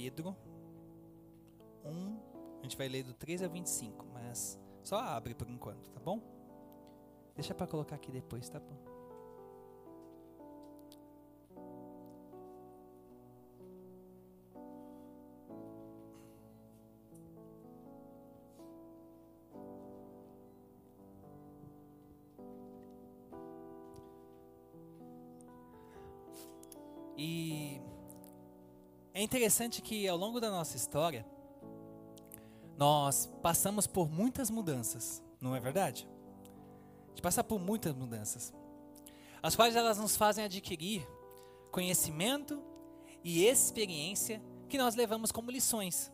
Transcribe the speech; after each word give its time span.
Pedro 0.00 0.34
1, 1.84 2.18
a 2.60 2.62
gente 2.62 2.74
vai 2.74 2.88
ler 2.88 3.02
do 3.02 3.12
13 3.12 3.44
ao 3.44 3.50
25, 3.50 4.06
mas 4.14 4.58
só 4.82 4.98
abre 4.98 5.34
por 5.34 5.46
enquanto, 5.46 5.90
tá 5.90 6.00
bom? 6.00 6.22
Deixa 7.34 7.54
para 7.54 7.66
colocar 7.66 7.96
aqui 7.96 8.10
depois, 8.10 8.48
tá 8.48 8.58
bom? 8.58 8.89
É 29.20 29.22
interessante 29.22 29.82
que 29.82 30.08
ao 30.08 30.16
longo 30.16 30.40
da 30.40 30.50
nossa 30.50 30.78
história, 30.78 31.26
nós 32.78 33.26
passamos 33.42 33.86
por 33.86 34.10
muitas 34.10 34.50
mudanças, 34.50 35.22
não 35.38 35.54
é 35.54 35.60
verdade? 35.60 36.08
A 37.04 37.08
gente 37.10 37.20
passa 37.20 37.44
por 37.44 37.60
muitas 37.60 37.94
mudanças, 37.94 38.54
as 39.42 39.54
quais 39.54 39.76
elas 39.76 39.98
nos 39.98 40.16
fazem 40.16 40.42
adquirir 40.42 41.06
conhecimento 41.70 42.62
e 43.22 43.44
experiência 43.44 44.42
que 44.70 44.78
nós 44.78 44.94
levamos 44.94 45.30
como 45.30 45.50
lições. 45.50 46.10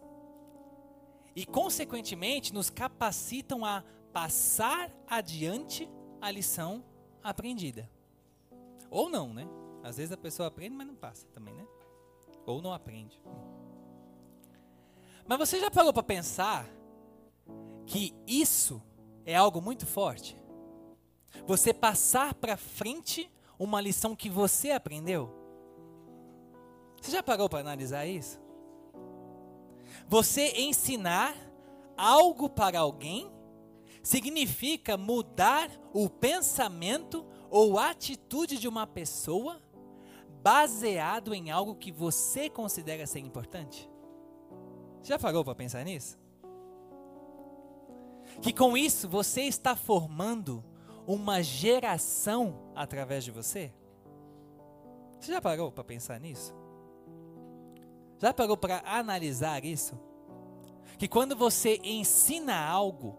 E, 1.37 1.47
consequentemente, 1.47 2.53
nos 2.53 2.71
capacitam 2.71 3.65
a 3.65 3.85
passar 4.13 4.91
adiante 5.07 5.89
a 6.21 6.29
lição 6.29 6.85
aprendida. 7.23 7.89
Ou 8.91 9.09
não, 9.09 9.33
né? 9.33 9.47
Às 9.85 9.99
vezes 9.99 10.11
a 10.11 10.17
pessoa 10.17 10.49
aprende, 10.49 10.75
mas 10.75 10.87
não 10.89 10.97
passa 10.97 11.25
também, 11.29 11.55
né? 11.55 11.67
Ou 12.47 12.63
não 12.63 12.73
aprende. 12.73 13.21
Mas 15.27 15.39
você 15.39 15.61
já 15.61 15.71
parou 15.71 15.93
para 15.93 16.03
pensar 16.03 16.67
que 17.85 18.15
isso 18.27 18.81
é 19.25 19.35
algo 19.35 19.61
muito 19.61 19.85
forte? 19.85 20.37
Você 21.47 21.75
passar 21.75 22.35
para 22.35 22.57
frente 22.57 23.31
uma 23.59 23.81
lição 23.81 24.15
que 24.15 24.31
você 24.31 24.71
aprendeu? 24.71 25.35
Você 27.01 27.11
já 27.11 27.23
parou 27.23 27.49
para 27.49 27.61
analisar 27.61 28.07
isso? 28.07 28.41
Você 30.09 30.53
ensinar 30.61 31.37
algo 31.97 32.49
para 32.49 32.81
alguém 32.81 33.31
significa 34.03 34.97
mudar 34.97 35.69
o 35.93 36.09
pensamento 36.09 37.27
ou 37.51 37.79
atitude 37.79 38.59
de 38.59 38.69
uma 38.69 38.87
pessoa 38.87 39.61
baseado 40.47 41.35
em 41.35 41.51
algo 41.51 41.75
que 41.75 41.91
você 41.91 42.49
considera 42.49 43.05
ser 43.05 43.19
importante? 43.19 43.91
Já 45.03 45.19
parou 45.19 45.45
para 45.45 45.57
pensar 45.57 45.85
nisso? 45.85 46.17
Que 48.41 48.53
com 48.53 48.77
isso 48.77 49.09
você 49.09 49.41
está 49.41 49.75
formando 49.75 50.65
uma 51.05 51.43
geração 51.43 52.71
através 52.77 53.25
de 53.25 53.33
você? 53.33 53.75
Você 55.19 55.33
já 55.33 55.43
parou 55.43 55.73
para 55.73 55.83
pensar 55.83 56.21
nisso? 56.21 56.55
Já 58.17 58.33
parou 58.33 58.57
para 58.57 58.85
analisar 58.87 59.65
isso? 59.65 59.99
Que 60.97 61.09
quando 61.09 61.35
você 61.35 61.81
ensina 61.83 62.57
algo, 62.57 63.19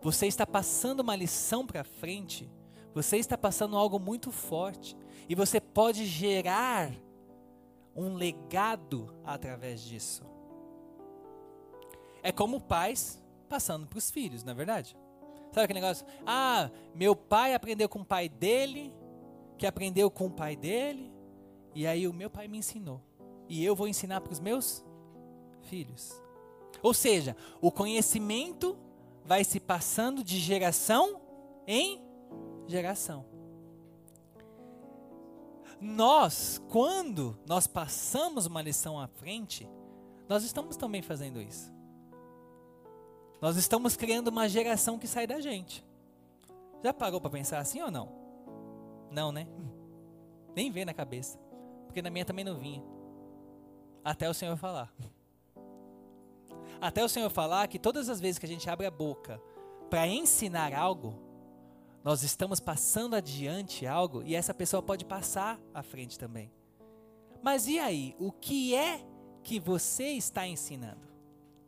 você 0.00 0.28
está 0.28 0.46
passando 0.46 1.00
uma 1.00 1.16
lição 1.16 1.66
para 1.66 1.82
frente, 1.82 2.48
você 2.94 3.16
está 3.16 3.36
passando 3.36 3.76
algo 3.76 3.98
muito 3.98 4.30
forte. 4.30 4.96
E 5.28 5.34
você 5.34 5.60
pode 5.60 6.06
gerar 6.06 6.92
um 7.94 8.14
legado 8.14 9.14
através 9.24 9.80
disso. 9.82 10.24
É 12.22 12.32
como 12.32 12.60
pais 12.60 13.22
passando 13.48 13.86
para 13.86 13.98
os 13.98 14.10
filhos, 14.10 14.44
não 14.44 14.52
é 14.52 14.54
verdade? 14.54 14.96
Sabe 15.52 15.64
aquele 15.64 15.80
negócio? 15.80 16.06
Ah, 16.26 16.70
meu 16.94 17.16
pai 17.16 17.54
aprendeu 17.54 17.88
com 17.88 18.00
o 18.00 18.04
pai 18.04 18.28
dele, 18.28 18.94
que 19.58 19.66
aprendeu 19.66 20.10
com 20.10 20.26
o 20.26 20.30
pai 20.30 20.54
dele, 20.54 21.12
e 21.74 21.86
aí 21.86 22.06
o 22.06 22.12
meu 22.12 22.30
pai 22.30 22.46
me 22.46 22.58
ensinou. 22.58 23.00
E 23.48 23.64
eu 23.64 23.74
vou 23.74 23.88
ensinar 23.88 24.20
para 24.20 24.32
os 24.32 24.38
meus 24.38 24.84
filhos. 25.62 26.20
Ou 26.82 26.94
seja, 26.94 27.36
o 27.60 27.70
conhecimento 27.70 28.76
vai 29.24 29.44
se 29.44 29.58
passando 29.58 30.22
de 30.22 30.38
geração 30.38 31.20
em 31.66 32.00
geração 32.70 33.24
nós, 35.80 36.60
quando 36.68 37.38
nós 37.46 37.66
passamos 37.66 38.44
uma 38.44 38.60
lição 38.60 39.00
à 39.00 39.08
frente, 39.08 39.66
nós 40.28 40.44
estamos 40.44 40.76
também 40.76 41.00
fazendo 41.00 41.40
isso. 41.40 41.72
Nós 43.40 43.56
estamos 43.56 43.96
criando 43.96 44.28
uma 44.28 44.46
geração 44.46 44.98
que 44.98 45.08
sai 45.08 45.26
da 45.26 45.40
gente. 45.40 45.82
Já 46.84 46.92
parou 46.92 47.18
para 47.18 47.30
pensar 47.30 47.58
assim 47.58 47.80
ou 47.80 47.90
não? 47.90 48.12
Não, 49.10 49.32
né? 49.32 49.48
Nem 50.54 50.70
vem 50.70 50.84
na 50.84 50.92
cabeça. 50.92 51.38
Porque 51.86 52.02
na 52.02 52.10
minha 52.10 52.26
também 52.26 52.44
não 52.44 52.58
vinha. 52.58 52.84
Até 54.04 54.28
o 54.28 54.34
Senhor 54.34 54.56
falar. 54.58 54.92
Até 56.78 57.02
o 57.02 57.08
Senhor 57.08 57.30
falar 57.30 57.66
que 57.68 57.78
todas 57.78 58.10
as 58.10 58.20
vezes 58.20 58.38
que 58.38 58.44
a 58.44 58.48
gente 58.48 58.68
abre 58.68 58.86
a 58.86 58.90
boca 58.90 59.40
para 59.88 60.06
ensinar 60.06 60.74
algo, 60.74 61.29
nós 62.02 62.22
estamos 62.22 62.60
passando 62.60 63.14
adiante 63.14 63.86
algo 63.86 64.22
e 64.22 64.34
essa 64.34 64.54
pessoa 64.54 64.82
pode 64.82 65.04
passar 65.04 65.60
à 65.74 65.82
frente 65.82 66.18
também. 66.18 66.50
Mas 67.42 67.66
e 67.66 67.78
aí? 67.78 68.14
O 68.18 68.32
que 68.32 68.74
é 68.74 69.04
que 69.42 69.58
você 69.58 70.12
está 70.12 70.46
ensinando? 70.46 71.08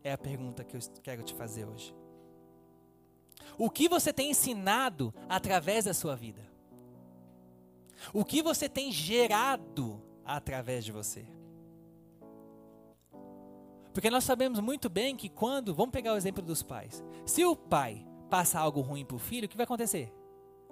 É 0.02 0.12
a 0.12 0.18
pergunta 0.18 0.64
que 0.64 0.76
eu 0.76 0.80
quero 1.02 1.22
te 1.22 1.34
fazer 1.34 1.66
hoje. 1.66 1.94
O 3.58 3.70
que 3.70 3.88
você 3.88 4.12
tem 4.12 4.30
ensinado 4.30 5.14
através 5.28 5.84
da 5.84 5.94
sua 5.94 6.16
vida? 6.16 6.42
O 8.12 8.24
que 8.24 8.42
você 8.42 8.68
tem 8.68 8.90
gerado 8.90 10.02
através 10.24 10.84
de 10.84 10.92
você? 10.92 11.26
Porque 13.92 14.10
nós 14.10 14.24
sabemos 14.24 14.58
muito 14.60 14.88
bem 14.88 15.14
que 15.14 15.28
quando, 15.28 15.74
vamos 15.74 15.92
pegar 15.92 16.14
o 16.14 16.16
exemplo 16.16 16.42
dos 16.42 16.62
pais, 16.62 17.04
se 17.26 17.44
o 17.44 17.54
pai 17.54 18.06
passa 18.30 18.58
algo 18.58 18.80
ruim 18.80 19.04
para 19.04 19.16
o 19.16 19.18
filho, 19.18 19.44
o 19.44 19.48
que 19.48 19.56
vai 19.56 19.64
acontecer? 19.64 20.12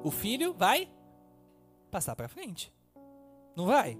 O 0.03 0.11
filho 0.11 0.53
vai 0.53 0.91
passar 1.91 2.16
para 2.16 2.28
frente. 2.28 2.72
Não 3.55 3.66
vai? 3.66 3.99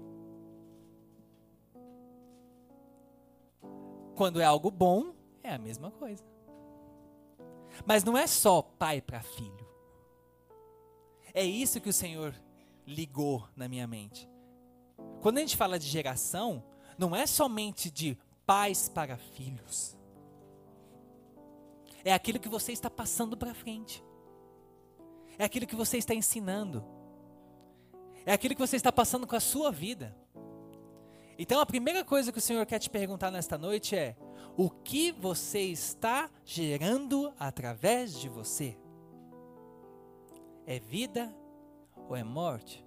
Quando 4.15 4.41
é 4.41 4.45
algo 4.45 4.71
bom, 4.71 5.13
é 5.43 5.53
a 5.53 5.57
mesma 5.57 5.91
coisa. 5.91 6.23
Mas 7.85 8.03
não 8.03 8.17
é 8.17 8.27
só 8.27 8.61
pai 8.61 9.01
para 9.01 9.21
filho. 9.21 9.67
É 11.33 11.43
isso 11.43 11.79
que 11.79 11.89
o 11.89 11.93
Senhor 11.93 12.35
ligou 12.85 13.47
na 13.55 13.67
minha 13.67 13.87
mente. 13.87 14.29
Quando 15.21 15.37
a 15.37 15.41
gente 15.41 15.55
fala 15.55 15.79
de 15.79 15.87
geração, 15.87 16.63
não 16.97 17.15
é 17.15 17.25
somente 17.25 17.89
de 17.89 18.17
pais 18.45 18.89
para 18.89 19.17
filhos. 19.17 19.95
É 22.03 22.13
aquilo 22.13 22.39
que 22.39 22.49
você 22.49 22.71
está 22.71 22.89
passando 22.89 23.37
para 23.37 23.53
frente 23.53 24.03
é 25.37 25.43
aquilo 25.43 25.67
que 25.67 25.75
você 25.75 25.97
está 25.97 26.13
ensinando, 26.13 26.83
é 28.25 28.33
aquilo 28.33 28.55
que 28.55 28.61
você 28.61 28.75
está 28.75 28.91
passando 28.91 29.25
com 29.25 29.35
a 29.35 29.39
sua 29.39 29.71
vida. 29.71 30.15
Então 31.37 31.59
a 31.59 31.65
primeira 31.65 32.03
coisa 32.03 32.31
que 32.31 32.37
o 32.37 32.41
Senhor 32.41 32.65
quer 32.65 32.79
te 32.79 32.89
perguntar 32.89 33.31
nesta 33.31 33.57
noite 33.57 33.95
é: 33.95 34.15
o 34.55 34.69
que 34.69 35.11
você 35.11 35.61
está 35.61 36.29
gerando 36.45 37.33
através 37.39 38.13
de 38.19 38.29
você? 38.29 38.77
É 40.65 40.79
vida 40.79 41.33
ou 42.07 42.15
é 42.15 42.23
morte? 42.23 42.85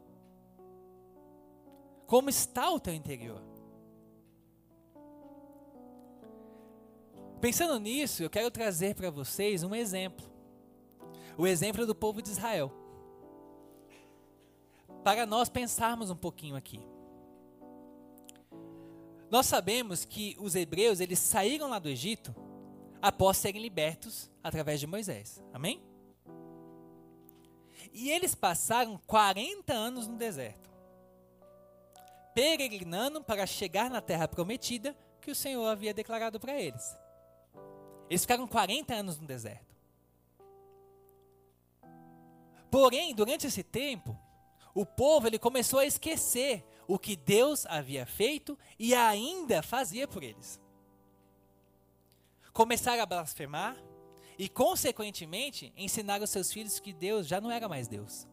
Como 2.06 2.30
está 2.30 2.70
o 2.70 2.78
teu 2.78 2.94
interior? 2.94 3.42
Pensando 7.40 7.78
nisso, 7.78 8.22
eu 8.22 8.30
quero 8.30 8.50
trazer 8.50 8.94
para 8.94 9.10
vocês 9.10 9.62
um 9.62 9.74
exemplo 9.74 10.33
o 11.36 11.46
exemplo 11.46 11.86
do 11.86 11.94
povo 11.94 12.22
de 12.22 12.30
Israel. 12.30 12.72
Para 15.02 15.26
nós 15.26 15.48
pensarmos 15.48 16.10
um 16.10 16.16
pouquinho 16.16 16.56
aqui. 16.56 16.80
Nós 19.30 19.46
sabemos 19.46 20.04
que 20.04 20.36
os 20.38 20.54
hebreus, 20.54 21.00
eles 21.00 21.18
saíram 21.18 21.68
lá 21.68 21.78
do 21.78 21.88
Egito 21.88 22.34
após 23.02 23.36
serem 23.36 23.60
libertos 23.60 24.30
através 24.42 24.80
de 24.80 24.86
Moisés. 24.86 25.42
Amém? 25.52 25.82
E 27.92 28.10
eles 28.10 28.34
passaram 28.34 28.98
40 29.06 29.72
anos 29.72 30.06
no 30.06 30.16
deserto, 30.16 30.70
peregrinando 32.34 33.22
para 33.22 33.46
chegar 33.46 33.90
na 33.90 34.00
terra 34.00 34.26
prometida 34.26 34.96
que 35.20 35.30
o 35.30 35.34
Senhor 35.34 35.66
havia 35.66 35.94
declarado 35.94 36.40
para 36.40 36.60
eles. 36.60 36.96
Eles 38.08 38.22
ficaram 38.22 38.46
40 38.46 38.94
anos 38.94 39.18
no 39.18 39.26
deserto. 39.26 39.73
Porém, 42.74 43.14
durante 43.14 43.46
esse 43.46 43.62
tempo, 43.62 44.18
o 44.74 44.84
povo 44.84 45.28
ele 45.28 45.38
começou 45.38 45.78
a 45.78 45.86
esquecer 45.86 46.66
o 46.88 46.98
que 46.98 47.14
Deus 47.14 47.64
havia 47.66 48.04
feito 48.04 48.58
e 48.76 48.92
ainda 48.92 49.62
fazia 49.62 50.08
por 50.08 50.24
eles. 50.24 50.60
começaram 52.52 53.00
a 53.00 53.06
blasfemar 53.06 53.76
e, 54.36 54.48
consequentemente, 54.48 55.72
ensinaram 55.76 56.26
seus 56.26 56.52
filhos 56.52 56.80
que 56.80 56.92
Deus 56.92 57.28
já 57.28 57.40
não 57.40 57.48
era 57.48 57.68
mais 57.68 57.86
Deus. 57.86 58.26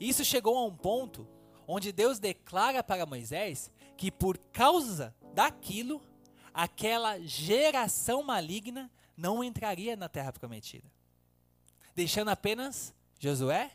Isso 0.00 0.24
chegou 0.24 0.56
a 0.56 0.64
um 0.64 0.74
ponto 0.74 1.28
onde 1.66 1.92
Deus 1.92 2.18
declara 2.18 2.82
para 2.82 3.04
Moisés 3.04 3.70
que, 3.98 4.10
por 4.10 4.38
causa 4.50 5.14
daquilo, 5.34 6.00
aquela 6.54 7.20
geração 7.20 8.22
maligna 8.22 8.90
não 9.14 9.44
entraria 9.44 9.94
na 9.94 10.08
terra 10.08 10.32
prometida, 10.32 10.90
deixando 11.98 12.28
apenas 12.28 12.94
Josué 13.18 13.72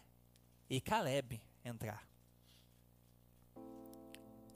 e 0.69 0.79
Caleb 0.79 1.41
entrar. 1.65 2.07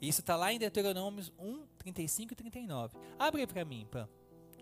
Isso 0.00 0.22
está 0.22 0.36
lá 0.36 0.50
em 0.50 0.58
Deuteronômio 0.58 1.22
1, 1.38 1.66
35 1.76 2.32
e 2.32 2.36
39. 2.36 2.96
Abre 3.18 3.46
para 3.46 3.66
mim, 3.66 3.86
Pam. 3.90 4.08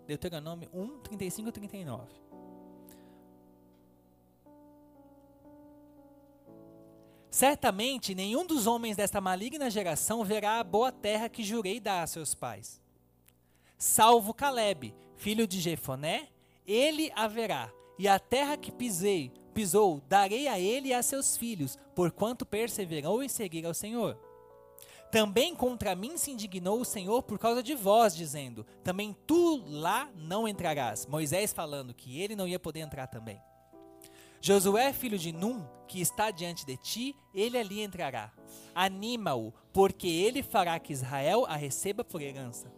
Deuteronômio 0.09 0.69
1, 0.73 0.99
35 1.03 1.49
e 1.49 1.53
39. 1.53 2.15
Certamente 7.31 8.13
nenhum 8.13 8.45
dos 8.45 8.67
homens 8.67 8.97
desta 8.97 9.21
maligna 9.21 9.71
geração 9.71 10.25
verá 10.25 10.59
a 10.59 10.65
boa 10.65 10.91
terra 10.91 11.29
que 11.29 11.45
jurei 11.45 11.79
dar 11.79 12.03
a 12.03 12.09
seus 12.09 12.35
pais. 12.35 12.83
Salvo 13.79 14.35
Caleb, 14.35 14.93
filho 15.15 15.47
de 15.47 15.61
Jefoné, 15.61 16.29
ele 16.67 17.13
haverá, 17.15 17.73
e 17.99 18.07
a 18.07 18.19
terra 18.19 18.57
que 18.57 18.71
pisei, 18.71 19.33
pisou, 19.55 20.03
darei 20.09 20.49
a 20.49 20.59
ele 20.59 20.89
e 20.89 20.95
a 20.95 21.03
seus 21.03 21.37
filhos, 21.37 21.79
porquanto 21.95 22.45
perseverou 22.45 23.23
em 23.23 23.29
seguir 23.29 23.65
ao 23.65 23.75
Senhor. 23.75 24.19
Também 25.11 25.55
contra 25.55 25.95
mim 25.95 26.19
se 26.19 26.31
indignou 26.31 26.81
o 26.81 26.85
Senhor 26.85 27.23
por 27.23 27.39
causa 27.39 27.63
de 27.63 27.75
vós, 27.75 28.15
dizendo: 28.15 28.67
Também 28.83 29.17
tu 29.27 29.63
lá 29.67 30.11
não 30.15 30.47
entrarás. 30.47 31.07
Moisés 31.07 31.53
falando 31.53 31.95
que 31.95 32.21
ele 32.21 32.37
não 32.37 32.47
ia 32.47 32.59
poder 32.59 32.81
entrar 32.81 33.07
também. 33.07 33.41
Josué, 34.41 34.93
filho 34.93 35.19
de 35.19 35.33
Num, 35.33 35.65
que 35.89 36.01
está 36.01 36.31
diante 36.31 36.67
de 36.67 36.77
ti, 36.77 37.17
ele 37.35 37.57
ali 37.57 37.83
entrará. 37.83 38.33
Anima-o, 38.75 39.53
porque 39.73 40.07
ele 40.07 40.43
fará 40.43 40.79
que 40.79 40.93
Israel 40.93 41.47
a 41.47 41.57
receba 41.57 42.05
por 42.05 42.21
herança. 42.21 42.71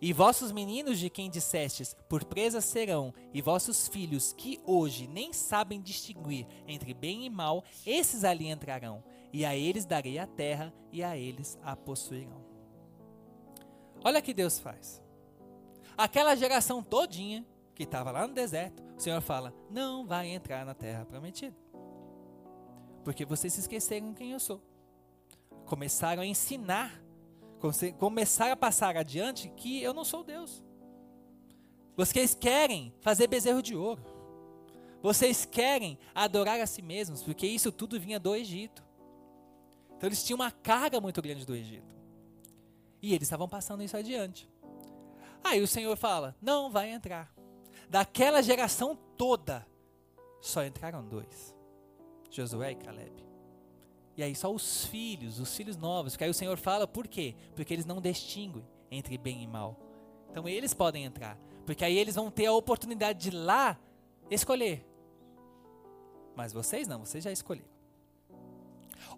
E 0.00 0.12
vossos 0.12 0.50
meninos 0.50 0.98
de 0.98 1.10
quem 1.10 1.28
dissestes, 1.28 1.94
por 2.08 2.24
presa 2.24 2.60
serão, 2.60 3.12
e 3.34 3.42
vossos 3.42 3.86
filhos, 3.86 4.32
que 4.32 4.58
hoje 4.64 5.06
nem 5.06 5.32
sabem 5.32 5.80
distinguir 5.80 6.46
entre 6.66 6.94
bem 6.94 7.26
e 7.26 7.30
mal, 7.30 7.62
esses 7.84 8.24
ali 8.24 8.48
entrarão 8.48 9.02
e 9.32 9.44
a 9.44 9.56
eles 9.56 9.84
darei 9.84 10.18
a 10.18 10.26
terra, 10.26 10.72
e 10.92 11.02
a 11.02 11.16
eles 11.16 11.58
a 11.62 11.76
possuirão. 11.76 12.44
Olha 14.04 14.20
que 14.20 14.34
Deus 14.34 14.58
faz. 14.58 15.02
Aquela 15.96 16.34
geração 16.34 16.82
todinha 16.82 17.46
que 17.74 17.84
estava 17.84 18.10
lá 18.10 18.26
no 18.26 18.34
deserto, 18.34 18.82
o 18.96 19.00
Senhor 19.00 19.20
fala: 19.20 19.54
não 19.70 20.06
vai 20.06 20.28
entrar 20.28 20.64
na 20.64 20.74
terra 20.74 21.04
prometida. 21.04 21.56
Porque 23.04 23.24
vocês 23.24 23.52
se 23.52 23.60
esqueceram 23.60 24.14
quem 24.14 24.32
eu 24.32 24.40
sou. 24.40 24.60
Começaram 25.64 26.22
a 26.22 26.26
ensinar, 26.26 27.00
começaram 27.98 28.52
a 28.52 28.56
passar 28.56 28.96
adiante 28.96 29.48
que 29.56 29.82
eu 29.82 29.92
não 29.92 30.04
sou 30.04 30.24
Deus. 30.24 30.62
Vocês 31.96 32.34
querem 32.34 32.94
fazer 33.00 33.26
bezerro 33.26 33.62
de 33.62 33.76
ouro. 33.76 34.02
Vocês 35.02 35.44
querem 35.44 35.98
adorar 36.14 36.60
a 36.60 36.66
si 36.66 36.82
mesmos, 36.82 37.22
porque 37.22 37.46
isso 37.46 37.70
tudo 37.72 37.98
vinha 37.98 38.18
do 38.20 38.34
Egito. 38.34 38.84
Então 39.96 40.08
eles 40.08 40.24
tinham 40.24 40.36
uma 40.36 40.50
carga 40.50 41.00
muito 41.00 41.20
grande 41.20 41.46
do 41.46 41.54
Egito. 41.54 41.94
E 43.02 43.14
eles 43.14 43.26
estavam 43.26 43.48
passando 43.48 43.82
isso 43.82 43.96
adiante. 43.96 44.48
Aí 45.42 45.60
o 45.62 45.68
Senhor 45.68 45.96
fala: 45.96 46.36
não 46.40 46.70
vai 46.70 46.90
entrar. 46.90 47.34
Daquela 47.88 48.42
geração 48.42 48.96
toda, 49.16 49.66
só 50.40 50.64
entraram 50.64 51.06
dois: 51.06 51.54
Josué 52.30 52.72
e 52.72 52.76
Caleb. 52.76 53.29
E 54.16 54.22
aí 54.22 54.34
só 54.34 54.52
os 54.52 54.84
filhos, 54.86 55.38
os 55.38 55.54
filhos 55.56 55.76
novos. 55.76 56.12
Porque 56.12 56.24
aí 56.24 56.30
o 56.30 56.34
Senhor 56.34 56.58
fala 56.58 56.86
por 56.86 57.06
quê? 57.06 57.34
Porque 57.54 57.72
eles 57.72 57.86
não 57.86 58.00
distinguem 58.00 58.66
entre 58.90 59.16
bem 59.16 59.42
e 59.42 59.46
mal. 59.46 59.78
Então 60.30 60.48
eles 60.48 60.74
podem 60.74 61.04
entrar. 61.04 61.38
Porque 61.64 61.84
aí 61.84 61.96
eles 61.96 62.14
vão 62.14 62.30
ter 62.30 62.46
a 62.46 62.52
oportunidade 62.52 63.30
de 63.30 63.30
lá 63.30 63.78
escolher. 64.30 64.86
Mas 66.34 66.52
vocês 66.52 66.88
não, 66.88 67.04
vocês 67.04 67.24
já 67.24 67.30
escolheram. 67.30 67.68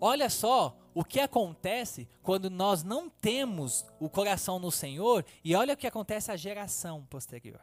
Olha 0.00 0.28
só 0.28 0.76
o 0.94 1.04
que 1.04 1.20
acontece 1.20 2.08
quando 2.22 2.50
nós 2.50 2.82
não 2.82 3.08
temos 3.08 3.86
o 3.98 4.08
coração 4.08 4.58
no 4.58 4.70
Senhor 4.70 5.24
e 5.44 5.54
olha 5.54 5.74
o 5.74 5.76
que 5.76 5.86
acontece 5.86 6.30
à 6.30 6.36
geração 6.36 7.04
posterior. 7.06 7.60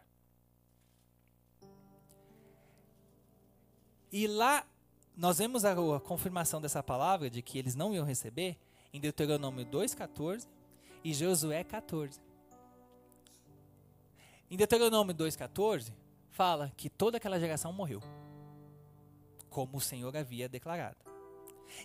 E 4.11 4.27
lá 4.27 4.65
nós 5.19 5.38
vemos 5.38 5.66
a, 5.66 5.74
a 5.74 6.00
confirmação 6.00 6.62
dessa 6.62 6.81
palavra 6.81 7.30
de 7.30 7.42
que 7.42 7.60
eles 7.60 7.75
não 7.75 7.94
iam 7.94 8.06
receber 8.06 8.57
em 8.94 9.01
Deuteronômio 9.01 9.66
2:14 9.66 10.48
e 11.04 11.13
Josué 11.13 11.62
14. 11.62 12.21
Em 14.50 14.56
Deuteronômio 14.56 15.13
2:14 15.13 15.92
fala 16.30 16.71
que 16.77 16.89
toda 16.89 17.18
aquela 17.18 17.38
geração 17.38 17.74
morreu, 17.74 18.01
como 19.50 19.77
o 19.77 19.81
Senhor 19.81 20.16
havia 20.16 20.48
declarado. 20.48 20.98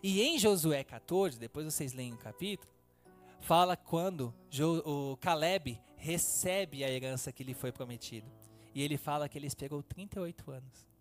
E 0.01 0.23
em 0.23 0.39
Josué 0.39 0.85
14, 0.85 1.37
depois 1.37 1.67
vocês 1.67 1.93
leem 1.93 2.15
o 2.15 2.19
capítulo, 2.19 2.73
fala 3.41 3.77
quando 3.77 4.33
jo, 4.49 4.79
o 4.87 5.17
Caleb 5.17 5.81
recebe 5.97 6.85
a 6.85 6.89
herança 6.89 7.33
que 7.33 7.43
lhe 7.43 7.53
foi 7.53 7.73
prometido. 7.73 8.31
E 8.73 8.81
ele 8.81 8.97
fala 8.97 9.29
que 9.29 9.37
ele 9.37 9.49
esperou 9.49 9.83
38 9.83 10.53
anos. 10.53 10.94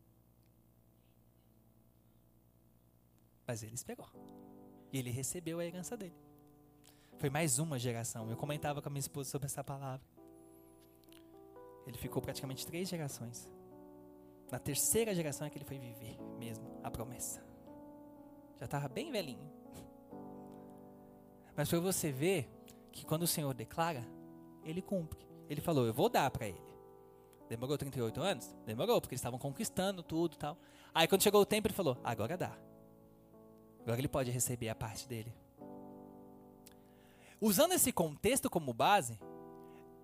Mas 3.54 3.62
ele 3.62 3.76
esperou. 3.76 4.10
E 4.92 4.98
ele 4.98 5.12
recebeu 5.12 5.60
a 5.60 5.66
herança 5.66 5.96
dele. 5.96 6.18
Foi 7.20 7.30
mais 7.30 7.60
uma 7.60 7.78
geração. 7.78 8.28
Eu 8.28 8.36
comentava 8.36 8.82
com 8.82 8.90
a 8.90 8.92
minha 8.92 9.00
esposa 9.00 9.30
sobre 9.30 9.46
essa 9.46 9.64
palavra. 9.64 10.04
Ele 11.86 11.96
ficou 11.96 12.20
praticamente 12.20 12.66
três 12.66 12.90
gerações. 12.90 13.48
Na 14.52 14.58
terceira 14.58 15.14
geração 15.14 15.46
é 15.46 15.52
que 15.52 15.58
ele 15.60 15.66
foi 15.66 15.78
viver 15.78 16.18
mesmo 16.40 16.80
a 16.82 16.90
promessa. 16.90 17.46
Já 18.58 18.66
estava 18.66 18.88
bem 18.88 19.12
velhinho. 19.12 19.48
Mas 21.56 21.70
para 21.70 21.80
você 21.80 22.12
ver 22.12 22.50
que 22.92 23.06
quando 23.06 23.22
o 23.22 23.28
Senhor 23.28 23.54
declara, 23.54 24.04
ele 24.64 24.82
cumpre. 24.82 25.24
Ele 25.48 25.62
falou: 25.62 25.86
Eu 25.86 25.94
vou 25.94 26.10
dar 26.10 26.32
para 26.32 26.48
ele. 26.48 26.74
Demorou 27.48 27.78
38 27.78 28.20
anos? 28.20 28.56
Demorou, 28.66 29.00
porque 29.00 29.14
eles 29.14 29.20
estavam 29.20 29.38
conquistando 29.38 30.02
tudo 30.02 30.38
tal. 30.38 30.58
Aí 30.92 31.08
quando 31.08 31.22
chegou 31.22 31.40
o 31.40 31.46
tempo, 31.46 31.68
ele 31.68 31.76
falou: 31.76 32.00
Agora 32.04 32.36
dá. 32.36 32.73
Agora 33.84 34.00
ele 34.00 34.08
pode 34.08 34.32
receber 34.32 34.70
a 34.70 34.76
parte 34.76 35.08
dele. 35.08 35.34
Usando 37.40 37.74
esse 37.74 37.92
contexto 37.92 38.50
como 38.50 38.74
base, 38.74 39.20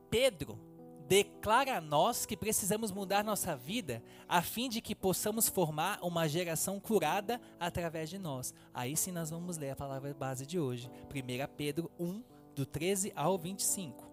Pedro 0.09 0.59
declara 1.07 1.77
a 1.77 1.81
nós 1.81 2.25
que 2.25 2.37
precisamos 2.37 2.91
mudar 2.91 3.23
nossa 3.23 3.55
vida 3.55 4.03
a 4.27 4.41
fim 4.43 4.69
de 4.69 4.79
que 4.79 4.93
possamos 4.93 5.49
formar 5.49 5.99
uma 6.03 6.27
geração 6.27 6.79
curada 6.79 7.41
através 7.59 8.09
de 8.09 8.19
nós. 8.19 8.53
Aí 8.73 8.95
sim 8.95 9.11
nós 9.11 9.29
vamos 9.29 9.57
ler 9.57 9.71
a 9.71 9.75
palavra 9.75 10.13
base 10.13 10.45
de 10.45 10.59
hoje, 10.59 10.91
1 11.09 11.55
Pedro 11.55 11.89
1, 11.97 12.21
do 12.53 12.65
13 12.65 13.11
ao 13.15 13.37
25. 13.37 14.08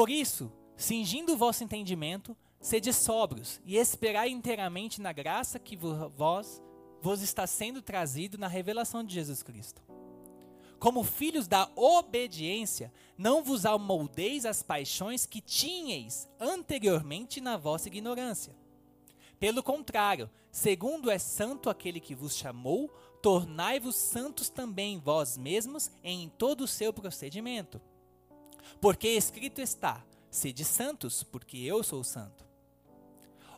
Por 0.00 0.08
isso, 0.08 0.50
cingindo 0.78 1.34
o 1.34 1.36
vosso 1.36 1.62
entendimento, 1.62 2.34
sede 2.58 2.90
sóbrios 2.90 3.60
e 3.66 3.76
esperai 3.76 4.30
inteiramente 4.30 4.98
na 4.98 5.12
graça 5.12 5.58
que 5.58 5.76
vós 5.76 6.62
vos 7.02 7.20
está 7.20 7.46
sendo 7.46 7.82
trazido 7.82 8.38
na 8.38 8.48
revelação 8.48 9.04
de 9.04 9.12
Jesus 9.12 9.42
Cristo. 9.42 9.82
Como 10.78 11.04
filhos 11.04 11.46
da 11.46 11.68
obediência, 11.76 12.90
não 13.18 13.44
vos 13.44 13.66
amoldeis 13.66 14.46
as 14.46 14.62
paixões 14.62 15.26
que 15.26 15.42
tinhais 15.42 16.26
anteriormente 16.40 17.38
na 17.38 17.58
vossa 17.58 17.88
ignorância. 17.88 18.56
Pelo 19.38 19.62
contrário, 19.62 20.30
segundo 20.50 21.10
é 21.10 21.18
santo 21.18 21.68
aquele 21.68 22.00
que 22.00 22.14
vos 22.14 22.34
chamou, 22.34 22.88
tornai-vos 23.20 23.96
santos 23.96 24.48
também 24.48 24.98
vós 24.98 25.36
mesmos 25.36 25.90
em 26.02 26.30
todo 26.30 26.62
o 26.62 26.66
seu 26.66 26.90
procedimento. 26.90 27.78
Porque 28.80 29.08
escrito 29.08 29.60
está: 29.60 30.04
sede 30.30 30.64
santos, 30.64 31.22
porque 31.22 31.58
eu 31.58 31.82
sou 31.82 32.04
santo. 32.04 32.50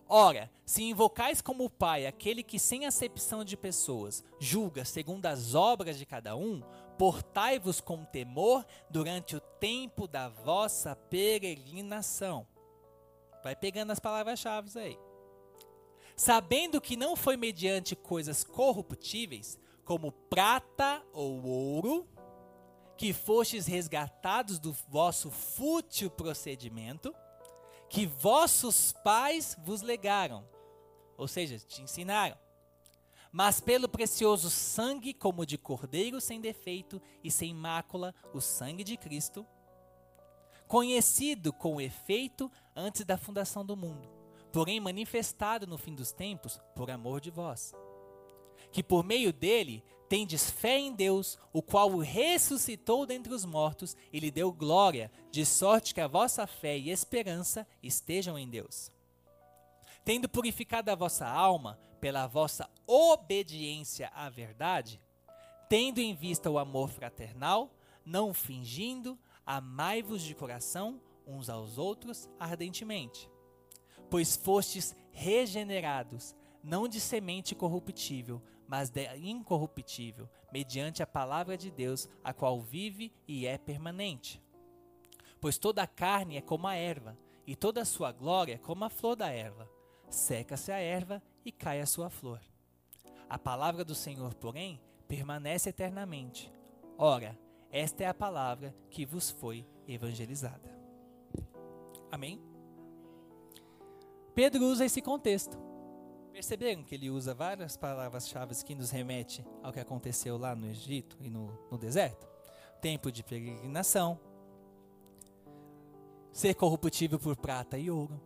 Ora, 0.09 0.50
se 0.66 0.83
invocais 0.83 1.40
como 1.40 1.71
Pai 1.71 2.07
aquele 2.07 2.42
que, 2.42 2.59
sem 2.59 2.85
acepção 2.85 3.42
de 3.42 3.57
pessoas, 3.57 4.23
julga 4.38 4.85
segundo 4.85 5.25
as 5.25 5.54
obras 5.54 5.97
de 5.97 6.04
cada 6.04 6.37
um, 6.37 6.62
portai-vos 6.99 7.81
com 7.81 8.04
temor 8.04 8.66
durante 8.90 9.35
o 9.37 9.40
tempo 9.40 10.07
da 10.07 10.28
vossa 10.28 10.95
peregrinação. 10.95 12.47
Vai 13.42 13.57
pegando 13.57 13.90
as 13.90 13.99
palavras-chave 13.99 14.78
aí. 14.78 14.99
sabendo 16.14 16.81
que 16.81 16.95
não 16.95 17.16
foi 17.16 17.37
mediante 17.38 17.97
coisas 17.97 18.45
corruptíveis, 18.45 19.59
como 19.83 20.12
prata 20.12 21.02
ou 21.12 21.42
ouro, 21.42 22.07
que 23.02 23.12
fostes 23.12 23.66
resgatados 23.66 24.61
do 24.61 24.73
vosso 24.88 25.28
fútil 25.28 26.09
procedimento, 26.09 27.12
que 27.88 28.06
vossos 28.06 28.92
pais 28.92 29.56
vos 29.64 29.82
legaram, 29.82 30.49
ou 31.16 31.26
seja, 31.26 31.59
te 31.59 31.82
ensinaram, 31.82 32.38
mas 33.32 33.59
pelo 33.59 33.88
precioso 33.88 34.49
sangue, 34.49 35.12
como 35.12 35.44
de 35.44 35.59
cordeiro 35.59 36.21
sem 36.21 36.40
defeito 36.40 37.02
e 37.25 37.28
sem 37.28 37.52
mácula, 37.52 38.14
o 38.32 38.40
sangue 38.40 38.85
de 38.85 38.97
Cristo, 38.97 39.44
conhecido 40.68 41.52
com 41.52 41.80
efeito 41.80 42.49
antes 42.73 43.04
da 43.04 43.18
fundação 43.18 43.66
do 43.66 43.76
mundo, 43.76 44.09
porém 44.52 44.78
manifestado 44.78 45.66
no 45.66 45.76
fim 45.76 45.92
dos 45.92 46.12
tempos 46.12 46.61
por 46.73 46.88
amor 46.88 47.21
de 47.21 47.32
vós, 47.32 47.75
que 48.71 48.80
por 48.80 49.02
meio 49.02 49.32
dele 49.32 49.82
tendes 50.12 50.50
fé 50.50 50.78
em 50.78 50.92
Deus, 50.92 51.38
o 51.54 51.62
qual 51.62 51.90
o 51.90 52.00
ressuscitou 52.00 53.07
dentre 53.07 53.33
os 53.33 53.47
mortos 53.47 53.97
e 54.12 54.21
lhe 54.21 54.31
deu 54.31 54.52
glória, 54.52 55.11
de 55.31 55.47
sorte 55.47 55.95
que 55.95 56.02
a 56.02 56.07
vossa 56.07 56.47
fé 56.47 56.76
e 56.76 56.90
esperança 56.90 57.66
estejam 57.83 58.38
em 58.38 58.47
Deus. 58.47 58.92
Tendo 60.04 60.28
purificado 60.28 60.90
a 60.90 60.95
vossa 60.95 61.26
alma 61.26 61.81
pela 61.99 62.26
vossa 62.26 62.69
obediência 62.87 64.12
à 64.14 64.28
verdade, 64.28 65.00
tendo 65.66 65.99
em 65.99 66.14
vista 66.14 66.50
o 66.50 66.59
amor 66.59 66.90
fraternal, 66.90 67.75
não 68.04 68.35
fingindo, 68.35 69.19
amai-vos 69.47 70.21
de 70.21 70.35
coração 70.35 71.00
uns 71.26 71.49
aos 71.49 71.78
outros 71.78 72.28
ardentemente. 72.38 73.31
Pois 74.11 74.37
fostes 74.37 74.95
regenerados, 75.11 76.37
não 76.62 76.87
de 76.87 77.00
semente 77.00 77.54
corruptível, 77.54 78.42
mas 78.72 78.88
de 78.88 79.06
incorruptível, 79.18 80.26
mediante 80.50 81.02
a 81.02 81.06
palavra 81.06 81.58
de 81.58 81.70
Deus, 81.70 82.08
a 82.24 82.32
qual 82.32 82.58
vive 82.58 83.12
e 83.28 83.46
é 83.46 83.58
permanente. 83.58 84.42
Pois 85.38 85.58
toda 85.58 85.82
a 85.82 85.86
carne 85.86 86.38
é 86.38 86.40
como 86.40 86.66
a 86.66 86.74
erva, 86.74 87.14
e 87.46 87.54
toda 87.54 87.82
a 87.82 87.84
sua 87.84 88.10
glória 88.10 88.54
é 88.54 88.56
como 88.58 88.82
a 88.82 88.88
flor 88.88 89.14
da 89.14 89.28
erva. 89.28 89.68
Seca-se 90.08 90.72
a 90.72 90.78
erva 90.78 91.22
e 91.44 91.52
cai 91.52 91.82
a 91.82 91.86
sua 91.86 92.08
flor. 92.08 92.40
A 93.28 93.38
palavra 93.38 93.84
do 93.84 93.94
Senhor, 93.94 94.32
porém, 94.36 94.80
permanece 95.06 95.68
eternamente. 95.68 96.50
Ora, 96.96 97.38
esta 97.70 98.04
é 98.04 98.06
a 98.06 98.14
palavra 98.14 98.74
que 98.88 99.04
vos 99.04 99.30
foi 99.30 99.66
evangelizada. 99.86 100.74
Amém? 102.10 102.40
Pedro 104.34 104.64
usa 104.64 104.86
esse 104.86 105.02
contexto 105.02 105.71
Perceberam 106.32 106.82
que 106.82 106.94
ele 106.94 107.10
usa 107.10 107.34
várias 107.34 107.76
palavras-chave 107.76 108.54
que 108.64 108.74
nos 108.74 108.90
remete 108.90 109.44
ao 109.62 109.70
que 109.70 109.78
aconteceu 109.78 110.38
lá 110.38 110.56
no 110.56 110.66
Egito 110.66 111.16
e 111.20 111.28
no, 111.28 111.52
no 111.70 111.76
deserto? 111.76 112.26
Tempo 112.80 113.12
de 113.12 113.22
peregrinação, 113.22 114.18
ser 116.32 116.54
corruptível 116.54 117.18
por 117.18 117.36
prata 117.36 117.76
e 117.76 117.90
ouro, 117.90 118.18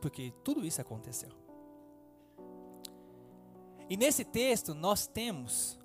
porque 0.00 0.32
tudo 0.44 0.64
isso 0.64 0.80
aconteceu. 0.80 1.30
E 3.90 3.96
nesse 3.96 4.24
texto 4.24 4.72
nós 4.72 5.08
temos 5.08 5.78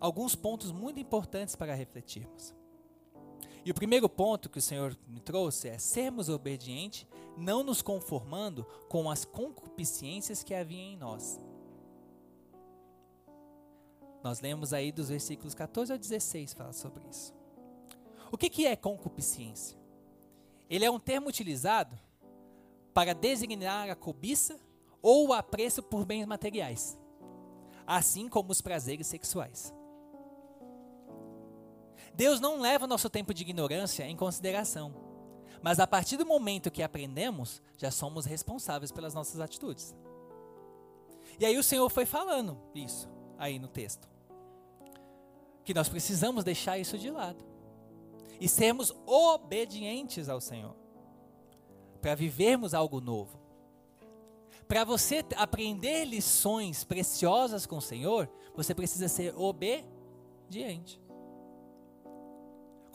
alguns 0.00 0.34
pontos 0.34 0.72
muito 0.72 0.98
importantes 0.98 1.54
para 1.54 1.72
refletirmos. 1.72 2.57
E 3.68 3.70
o 3.70 3.74
primeiro 3.74 4.08
ponto 4.08 4.48
que 4.48 4.56
o 4.56 4.62
Senhor 4.62 4.96
me 5.06 5.20
trouxe 5.20 5.68
é 5.68 5.76
sermos 5.76 6.30
obedientes, 6.30 7.06
não 7.36 7.62
nos 7.62 7.82
conformando 7.82 8.64
com 8.88 9.10
as 9.10 9.26
concupiscências 9.26 10.42
que 10.42 10.54
havia 10.54 10.80
em 10.80 10.96
nós. 10.96 11.38
Nós 14.24 14.40
lemos 14.40 14.72
aí 14.72 14.90
dos 14.90 15.10
versículos 15.10 15.54
14 15.54 15.92
ao 15.92 15.98
16 15.98 16.54
fala 16.54 16.72
sobre 16.72 17.06
isso. 17.10 17.34
O 18.32 18.38
que, 18.38 18.48
que 18.48 18.66
é 18.66 18.74
concupiscência? 18.74 19.76
Ele 20.70 20.86
é 20.86 20.90
um 20.90 20.98
termo 20.98 21.28
utilizado 21.28 21.94
para 22.94 23.12
designar 23.12 23.90
a 23.90 23.94
cobiça 23.94 24.58
ou 25.02 25.28
o 25.28 25.32
apreço 25.34 25.82
por 25.82 26.06
bens 26.06 26.24
materiais, 26.24 26.98
assim 27.86 28.30
como 28.30 28.50
os 28.50 28.62
prazeres 28.62 29.08
sexuais. 29.08 29.74
Deus 32.18 32.40
não 32.40 32.60
leva 32.60 32.84
o 32.84 32.88
nosso 32.88 33.08
tempo 33.08 33.32
de 33.32 33.42
ignorância 33.42 34.02
em 34.04 34.16
consideração. 34.16 34.92
Mas 35.62 35.78
a 35.78 35.86
partir 35.86 36.16
do 36.16 36.26
momento 36.26 36.68
que 36.68 36.82
aprendemos, 36.82 37.62
já 37.76 37.92
somos 37.92 38.24
responsáveis 38.24 38.90
pelas 38.90 39.14
nossas 39.14 39.40
atitudes. 39.40 39.94
E 41.38 41.46
aí 41.46 41.56
o 41.56 41.62
Senhor 41.62 41.88
foi 41.88 42.04
falando 42.04 42.58
isso 42.74 43.08
aí 43.38 43.60
no 43.60 43.68
texto. 43.68 44.08
Que 45.62 45.72
nós 45.72 45.88
precisamos 45.88 46.42
deixar 46.42 46.76
isso 46.76 46.98
de 46.98 47.08
lado. 47.08 47.44
E 48.40 48.48
sermos 48.48 48.92
obedientes 49.06 50.28
ao 50.28 50.40
Senhor. 50.40 50.74
Para 52.02 52.16
vivermos 52.16 52.74
algo 52.74 53.00
novo. 53.00 53.38
Para 54.66 54.82
você 54.82 55.24
aprender 55.36 56.04
lições 56.04 56.82
preciosas 56.82 57.64
com 57.64 57.76
o 57.76 57.82
Senhor, 57.82 58.28
você 58.56 58.74
precisa 58.74 59.06
ser 59.06 59.32
obediente. 59.36 61.00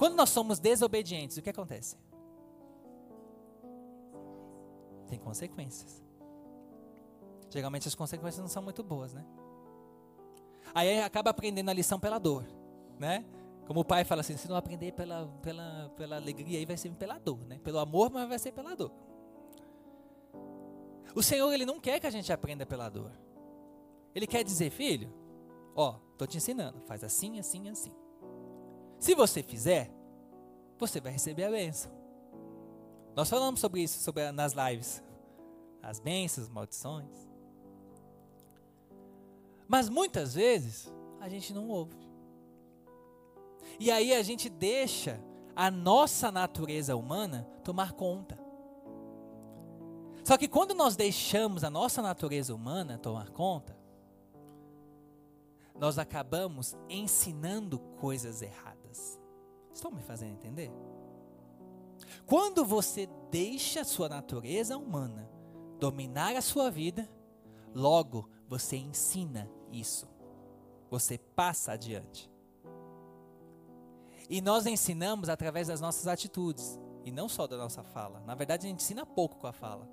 Quando 0.04 0.18
nós 0.18 0.32
somos 0.32 0.60
desobedientes, 0.60 1.38
o 1.38 1.42
que 1.42 1.50
acontece? 1.50 1.98
Tem 5.08 5.18
consequências. 5.18 6.04
Geralmente 7.50 7.88
as 7.88 7.96
consequências 7.96 8.42
não 8.42 8.50
são 8.50 8.62
muito 8.62 8.84
boas, 8.84 9.14
né? 9.14 9.26
Aí 10.76 11.02
acaba 11.02 11.30
aprendendo 11.30 11.70
a 11.70 11.74
lição 11.74 12.02
pela 12.02 12.20
dor, 12.20 12.46
né? 13.00 13.24
Como 13.66 13.80
o 13.80 13.86
pai 13.86 14.04
fala 14.04 14.20
assim, 14.20 14.36
se 14.36 14.50
não 14.50 14.58
aprender 14.58 14.92
pela, 14.92 15.26
pela, 15.42 15.90
pela 15.96 16.18
alegria, 16.18 16.60
aí 16.60 16.66
vai 16.66 16.76
ser 16.76 16.92
pela 16.96 17.18
dor, 17.18 17.40
né? 17.46 17.60
Pelo 17.60 17.80
amor, 17.80 18.12
mas 18.12 18.28
vai 18.28 18.40
ser 18.40 18.52
pela 18.52 18.76
dor. 18.76 18.92
O 21.16 21.24
Senhor, 21.24 21.50
Ele 21.54 21.66
não 21.66 21.80
quer 21.80 22.02
que 22.02 22.08
a 22.08 22.12
gente 22.12 22.30
aprenda 22.34 22.66
pela 22.66 22.90
dor. 22.90 23.14
Ele 24.14 24.28
quer 24.28 24.44
dizer, 24.44 24.70
filho, 24.70 25.14
ó, 25.74 25.94
tô 26.18 26.28
te 26.28 26.36
ensinando, 26.36 26.82
faz 26.82 27.06
assim, 27.06 27.40
assim, 27.40 27.70
assim. 27.70 27.94
Se 29.04 29.14
você 29.14 29.44
fizer, 29.44 29.92
você 30.80 31.02
vai 31.02 31.12
receber 31.12 31.44
a 31.44 31.52
bênção. 31.52 31.92
Nós 33.14 33.30
falamos 33.30 33.60
sobre 33.60 33.82
isso 33.82 34.02
sobre, 34.02 34.32
nas 34.32 34.54
lives. 34.54 35.04
As 35.82 36.00
bênçãos, 36.00 36.48
maldições. 36.48 37.14
Mas 39.68 39.90
muitas 39.90 40.34
vezes 40.34 40.90
a 41.20 41.28
gente 41.28 41.54
não 41.54 41.68
ouve. 41.68 41.98
E 43.78 43.92
aí 43.92 44.14
a 44.14 44.24
gente 44.24 44.48
deixa 44.48 45.20
a 45.54 45.70
nossa 45.70 46.32
natureza 46.32 46.96
humana 46.96 47.46
tomar 47.62 47.92
conta. 47.92 48.40
Só 50.24 50.38
que 50.38 50.48
quando 50.48 50.74
nós 50.74 50.96
deixamos 50.96 51.66
a 51.66 51.70
nossa 51.70 52.02
natureza 52.02 52.56
humana 52.56 52.98
tomar 52.98 53.32
conta, 53.32 53.78
nós 55.78 56.00
acabamos 56.00 56.74
ensinando 56.88 57.78
coisas 58.00 58.42
erradas. 58.42 58.73
Estão 59.74 59.92
me 59.92 60.02
fazendo 60.02 60.34
entender? 60.34 60.72
Quando 62.26 62.64
você 62.64 63.10
deixa 63.32 63.82
a 63.82 63.86
sua 63.86 64.08
natureza 64.08 64.78
humana 64.78 65.30
dominar 65.80 66.36
a 66.36 66.42
sua 66.42 66.70
vida, 66.70 67.10
logo 67.74 68.30
você 68.48 68.78
ensina 68.78 69.50
isso. 69.72 70.08
Você 70.90 71.18
passa 71.18 71.74
adiante. 71.74 72.32
E 74.30 74.42
nós 74.42 74.66
ensinamos 74.66 75.28
através 75.28 75.68
das 75.68 75.82
nossas 75.82 76.08
atitudes, 76.08 76.80
e 77.04 77.12
não 77.12 77.28
só 77.28 77.46
da 77.46 77.58
nossa 77.58 77.84
fala. 77.84 78.22
Na 78.22 78.36
verdade, 78.36 78.66
a 78.66 78.70
gente 78.70 78.82
ensina 78.82 79.06
pouco 79.06 79.38
com 79.38 79.48
a 79.48 79.52
fala. 79.52 79.90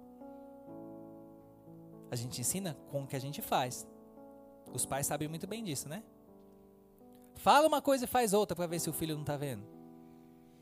A 2.11 2.17
gente 2.17 2.41
ensina 2.41 2.77
com 2.91 3.03
o 3.03 3.07
que 3.07 3.17
a 3.17 3.21
gente 3.21 3.43
faz. 3.43 3.87
Os 4.73 4.87
pais 4.87 5.07
sabem 5.07 5.27
muito 5.27 5.47
bem 5.47 5.65
disso, 5.65 5.89
né? 5.89 6.05
Fala 7.41 7.67
uma 7.67 7.81
coisa 7.81 8.05
e 8.05 8.09
faz 8.09 8.35
outra 8.35 8.55
para 8.55 8.67
ver 8.67 8.79
se 8.81 8.91
o 8.91 8.93
filho 8.93 9.15
não 9.15 9.23
está 9.23 9.35
vendo. 9.35 9.67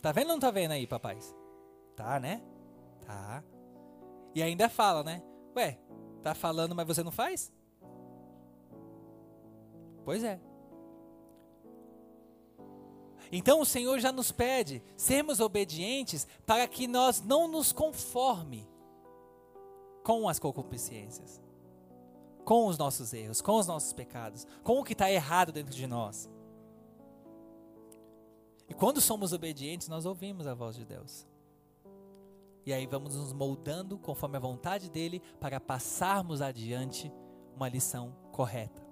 Tá 0.01 0.13
vendo 0.13 0.29
ou 0.29 0.35
não 0.35 0.41
tá 0.41 0.51
vendo 0.51 0.71
aí, 0.71 0.87
papais? 0.87 1.35
Tá, 1.97 2.21
né? 2.21 2.41
Tá. 3.05 3.43
E 4.33 4.41
ainda 4.41 4.69
fala, 4.69 5.03
né? 5.03 5.21
Ué, 5.57 5.77
tá 6.23 6.37
falando, 6.37 6.77
mas 6.77 6.87
você 6.87 7.03
não 7.03 7.11
faz? 7.11 7.53
Pois 10.05 10.23
é. 10.23 10.41
Então 13.33 13.61
o 13.61 13.67
Senhor 13.67 13.99
já 13.99 14.13
nos 14.13 14.31
pede 14.31 14.81
sermos 14.97 15.41
obedientes 15.41 16.29
para 16.47 16.67
que 16.69 16.87
nós 16.87 17.21
não 17.21 17.49
nos 17.49 17.73
conforme 17.73 18.69
com 20.05 20.29
as 20.29 20.39
concupiscências, 20.39 21.43
com 22.45 22.67
os 22.67 22.79
nossos 22.79 23.13
erros, 23.13 23.43
com 23.43 23.57
os 23.57 23.67
nossos 23.67 23.93
pecados, 23.93 24.47
com 24.63 24.79
o 24.79 24.85
que 24.85 24.93
está 24.93 25.11
errado 25.11 25.51
dentro 25.51 25.75
de 25.75 25.87
nós. 25.89 26.31
E 28.69 28.75
quando 28.75 29.01
somos 29.01 29.33
obedientes, 29.33 29.89
nós 29.89 30.05
ouvimos 30.05 30.47
a 30.47 30.55
voz 30.55 30.77
de 30.77 30.85
Deus. 30.85 31.27
E 32.67 32.73
aí 32.73 32.87
vamos 32.87 33.17
nos 33.17 33.33
moldando 33.33 33.99
conforme 33.99 34.37
a 34.37 34.41
vontade 34.41 34.91
dele 34.91 35.23
para 35.41 35.59
passarmos 35.59 36.43
adiante 36.43 37.11
uma 37.57 37.69
lição 37.69 38.15
correta. 38.31 38.87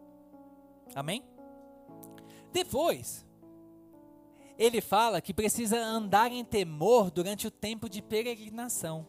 Amém? 0.95 1.23
Depois, 2.51 3.27
ele 4.59 4.81
fala 4.81 5.21
que 5.21 5.35
precisa 5.35 5.79
andar 5.79 6.33
em 6.33 6.43
temor 6.43 7.11
durante 7.11 7.47
o 7.47 7.51
tempo 7.51 7.89
de 7.89 8.01
peregrinação. 8.01 9.07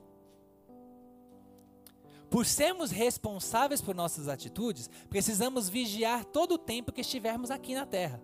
Por 2.29 2.45
sermos 2.45 2.91
responsáveis 2.91 3.81
por 3.81 3.95
nossas 3.95 4.27
atitudes, 4.27 4.89
precisamos 5.09 5.69
vigiar 5.69 6.25
todo 6.25 6.55
o 6.55 6.57
tempo 6.57 6.91
que 6.91 6.99
estivermos 6.99 7.49
aqui 7.49 7.73
na 7.73 7.85
terra. 7.85 8.21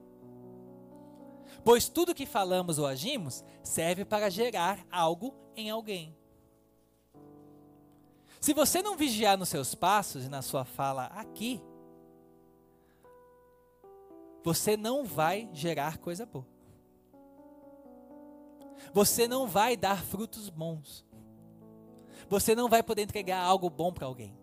Pois 1.64 1.88
tudo 1.88 2.14
que 2.14 2.26
falamos 2.26 2.78
ou 2.78 2.86
agimos 2.86 3.44
serve 3.64 4.04
para 4.04 4.30
gerar 4.30 4.86
algo 4.92 5.34
em 5.56 5.70
alguém. 5.70 6.16
Se 8.40 8.54
você 8.54 8.82
não 8.82 8.98
vigiar 8.98 9.38
nos 9.38 9.48
seus 9.48 9.74
passos 9.74 10.26
e 10.26 10.30
na 10.30 10.42
sua 10.42 10.66
fala 10.66 11.06
aqui, 11.06 11.64
você 14.44 14.76
não 14.76 15.06
vai 15.06 15.50
gerar 15.54 15.98
coisa 15.98 16.26
boa. 16.26 16.46
Você 18.94 19.30
não 19.30 19.48
vai 19.48 19.78
dar 19.78 20.04
frutos 20.04 20.50
bons. 20.50 21.06
Você 22.28 22.54
não 22.54 22.68
vai 22.68 22.84
poder 22.84 23.04
entregar 23.04 23.42
algo 23.42 23.70
bom 23.70 23.94
para 23.94 24.06
alguém. 24.06 24.38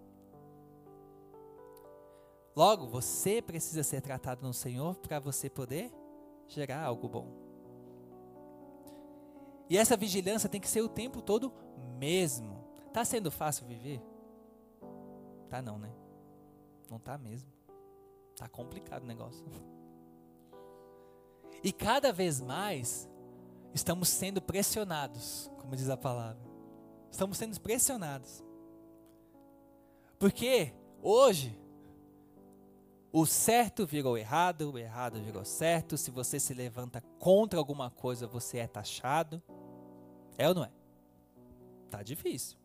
Logo, 2.57 2.87
você 2.87 3.43
precisa 3.43 3.83
ser 3.83 4.00
tratado 4.00 4.47
no 4.47 4.55
Senhor 4.55 4.97
para 4.97 5.21
você 5.21 5.50
poder 5.50 5.93
gerar 6.50 6.85
algo 6.85 7.09
bom. 7.09 7.28
E 9.69 9.78
essa 9.78 9.97
vigilância 9.97 10.49
tem 10.49 10.61
que 10.61 10.69
ser 10.69 10.83
o 10.83 10.88
tempo 10.88 11.23
todo 11.23 11.52
mesmo. 11.99 12.64
Tá 12.92 13.04
sendo 13.04 13.30
fácil 13.30 13.66
viver? 13.66 14.02
Tá 15.49 15.62
não, 15.62 15.78
né? 15.78 15.92
Não 16.90 16.99
tá 16.99 17.16
mesmo. 17.16 17.50
Tá 18.37 18.49
complicado 18.49 19.04
o 19.04 19.07
negócio. 19.07 19.45
E 21.62 21.73
cada 21.73 22.11
vez 22.11 22.40
mais 22.40 23.07
estamos 23.75 24.09
sendo 24.09 24.40
pressionados, 24.40 25.50
como 25.59 25.76
diz 25.76 25.90
a 25.90 25.97
palavra. 25.97 26.40
Estamos 27.11 27.37
sendo 27.37 27.61
pressionados. 27.61 28.42
Porque 30.19 30.73
hoje 31.02 31.59
o 33.12 33.26
certo 33.26 33.85
virou 33.85 34.17
errado, 34.17 34.73
o 34.73 34.79
errado 34.79 35.21
virou 35.21 35.45
certo. 35.45 35.97
Se 35.97 36.11
você 36.11 36.38
se 36.38 36.55
levanta 36.55 37.00
contra 37.19 37.59
alguma 37.59 37.90
coisa, 37.90 38.26
você 38.26 38.59
é 38.59 38.67
taxado. 38.67 39.43
É 40.38 40.49
ou 40.49 40.55
não 40.55 40.64
é? 40.64 40.71
Tá 41.90 42.02
difícil. 42.02 42.57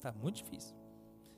Tá 0.00 0.12
muito 0.12 0.36
difícil. 0.36 0.76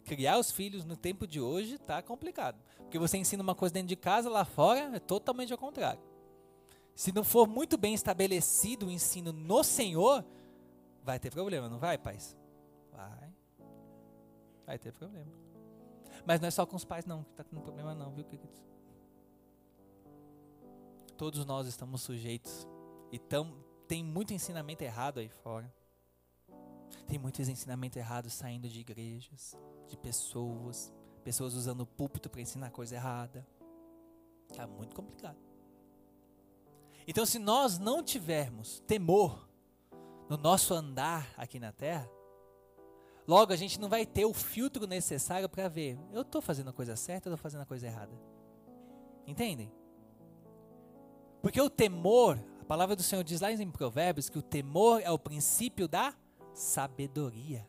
Criar 0.05 0.39
os 0.39 0.51
filhos 0.51 0.85
no 0.85 0.97
tempo 0.97 1.27
de 1.27 1.41
hoje 1.41 1.79
tá 1.79 2.03
complicado. 2.03 2.59
Porque 2.79 2.99
você 2.99 3.19
ensina 3.19 3.43
uma 3.43 3.55
coisa 3.55 3.75
dentro 3.75 3.89
de 3.89 3.97
casa, 3.97 4.31
lá 4.31 4.45
fora 4.45 4.97
é 4.97 4.99
totalmente 4.99 5.53
ao 5.53 5.59
contrário. 5.59 6.03
Se 6.95 7.13
não 7.13 7.23
for 7.23 7.47
muito 7.47 7.79
bem 7.79 7.95
estabelecido 7.95 8.87
o 8.87 8.91
ensino 8.91 9.33
no 9.33 9.63
Senhor, 9.63 10.25
vai 11.03 11.19
ter 11.19 11.31
problema, 11.31 11.69
não 11.69 11.79
vai, 11.79 11.97
pais? 11.97 12.37
Vai. 12.93 13.33
Vai 14.67 14.79
ter 14.79 14.93
problema. 14.93 15.31
Mas 16.27 16.41
não 16.41 16.49
é 16.49 16.51
só 16.51 16.67
com 16.67 16.77
os 16.77 16.85
pais, 16.85 17.05
não, 17.05 17.25
que 17.25 17.31
está 17.31 17.45
tendo 17.45 17.63
problema, 17.63 17.95
não, 17.95 18.13
viu, 18.13 18.25
queridos? 18.25 18.63
Todos 21.17 21.45
nós 21.45 21.67
estamos 21.67 22.03
sujeitos. 22.03 22.67
E 23.13 23.19
tão, 23.19 23.65
tem 23.87 24.05
muito 24.05 24.33
ensinamento 24.33 24.83
errado 24.83 25.19
aí 25.19 25.29
fora. 25.29 25.73
Tem 27.07 27.19
muitos 27.19 27.49
ensinamentos 27.49 27.97
errados 27.97 28.33
saindo 28.33 28.69
de 28.69 28.81
igrejas, 28.81 29.57
de 29.89 29.97
pessoas, 29.97 30.93
pessoas 31.25 31.55
usando 31.55 31.83
o 31.83 31.87
púlpito 31.87 32.31
para 32.31 32.41
ensinar 32.41 32.71
coisa 32.71 32.95
errada. 32.95 33.47
Está 34.51 34.67
muito 34.67 34.95
complicado. 34.95 35.39
Então, 37.07 37.27
se 37.27 37.39
nós 37.39 37.79
não 37.79 38.03
tivermos 38.03 38.81
temor 38.87 39.49
no 40.29 40.37
nosso 40.37 40.73
andar 40.73 41.29
aqui 41.37 41.59
na 41.59 41.73
terra, 41.73 42.09
logo 43.31 43.53
a 43.53 43.57
gente 43.57 43.79
não 43.79 43.89
vai 43.89 44.05
ter 44.05 44.25
o 44.25 44.35
filtro 44.35 44.89
necessário 44.89 45.49
para 45.49 45.69
ver, 45.69 45.97
eu 46.13 46.23
estou 46.23 46.43
fazendo 46.43 46.71
a 46.71 46.73
coisa 46.73 46.97
certa 46.97 47.29
ou 47.29 47.35
estou 47.35 47.41
fazendo 47.41 47.61
a 47.61 47.65
coisa 47.65 47.87
errada. 47.87 48.13
Entendem? 49.25 49.73
Porque 51.41 51.61
o 51.61 51.71
temor, 51.71 52.45
a 52.61 52.65
palavra 52.65 52.97
do 52.97 53.05
Senhor 53.05 53.23
diz 53.23 53.41
lá 53.41 53.53
em 53.53 53.71
Provérbios 53.71 54.29
que 54.29 54.37
o 54.37 54.43
temor 54.43 55.01
é 55.01 55.13
o 55.13 55.19
princípio 55.19 55.87
da 55.87 56.13
sabedoria. 56.53 57.65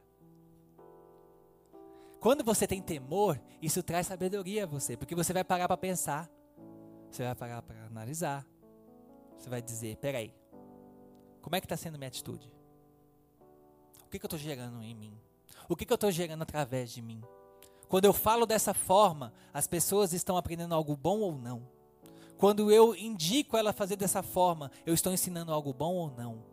Quando 2.20 2.44
você 2.44 2.66
tem 2.66 2.82
temor, 2.82 3.40
isso 3.62 3.84
traz 3.84 4.08
sabedoria 4.08 4.64
a 4.64 4.68
você, 4.68 4.98
porque 4.98 5.14
você 5.14 5.32
vai 5.32 5.44
parar 5.44 5.68
para 5.68 5.78
pensar, 5.78 6.28
você 7.12 7.24
vai 7.24 7.36
parar 7.36 7.62
para 7.62 7.86
analisar, 7.86 8.48
você 9.38 9.48
vai 9.48 9.62
dizer: 9.62 9.96
peraí, 9.98 10.34
como 11.40 11.56
é 11.56 11.62
que 11.62 11.66
está 11.66 11.78
sendo 11.78 12.00
minha 12.00 12.08
atitude? 12.08 12.52
O 14.04 14.10
que, 14.10 14.18
que 14.18 14.26
eu 14.26 14.28
estou 14.28 14.40
gerando 14.40 14.82
em 14.82 14.96
mim? 14.96 15.22
O 15.72 15.76
que, 15.78 15.86
que 15.86 15.94
eu 15.94 15.96
estou 15.96 16.12
gerando 16.12 16.42
através 16.42 16.92
de 16.92 17.02
mim? 17.02 17.24
Quando 17.88 18.04
eu 18.04 18.12
falo 18.12 18.46
dessa 18.46 18.74
forma, 18.74 19.34
as 19.54 19.68
pessoas 19.68 20.12
estão 20.12 20.36
aprendendo 20.36 20.76
algo 20.76 20.98
bom 20.98 21.20
ou 21.20 21.34
não? 21.34 21.66
Quando 22.38 22.70
eu 22.70 22.94
indico 22.94 23.56
ela 23.56 23.72
fazer 23.72 23.96
dessa 23.96 24.22
forma, 24.22 24.70
eu 24.86 24.94
estou 24.94 25.14
ensinando 25.14 25.54
algo 25.54 25.74
bom 25.74 25.94
ou 25.94 26.12
não? 26.12 26.44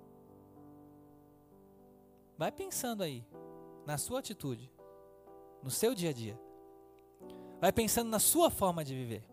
Vai 2.36 2.52
pensando 2.52 3.02
aí, 3.02 3.26
na 3.84 3.98
sua 3.98 4.20
atitude, 4.20 4.70
no 5.64 5.70
seu 5.70 5.96
dia 5.96 6.10
a 6.10 6.12
dia. 6.12 6.40
Vai 7.60 7.72
pensando 7.72 8.08
na 8.08 8.20
sua 8.20 8.50
forma 8.50 8.84
de 8.84 8.94
viver. 8.94 9.24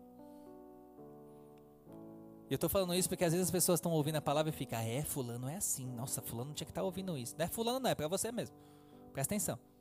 E 2.50 2.52
eu 2.52 2.56
estou 2.56 2.68
falando 2.68 2.92
isso 2.92 3.08
porque 3.08 3.24
às 3.24 3.32
vezes 3.32 3.46
as 3.46 3.52
pessoas 3.52 3.78
estão 3.78 3.92
ouvindo 3.92 4.16
a 4.16 4.20
palavra 4.20 4.50
e 4.50 4.52
ficam, 4.52 4.80
é, 4.80 5.02
fulano 5.02 5.48
é 5.48 5.54
assim. 5.54 5.86
Nossa, 5.92 6.20
fulano 6.20 6.52
tinha 6.54 6.66
que 6.66 6.72
estar 6.72 6.80
tá 6.80 6.84
ouvindo 6.84 7.16
isso. 7.16 7.36
Não 7.38 7.44
é 7.44 7.48
fulano, 7.48 7.78
não, 7.78 7.90
é 7.90 7.94
para 7.94 8.08
você 8.08 8.32
mesmo. 8.32 8.56
Presta 9.12 9.32
atenção. 9.32 9.75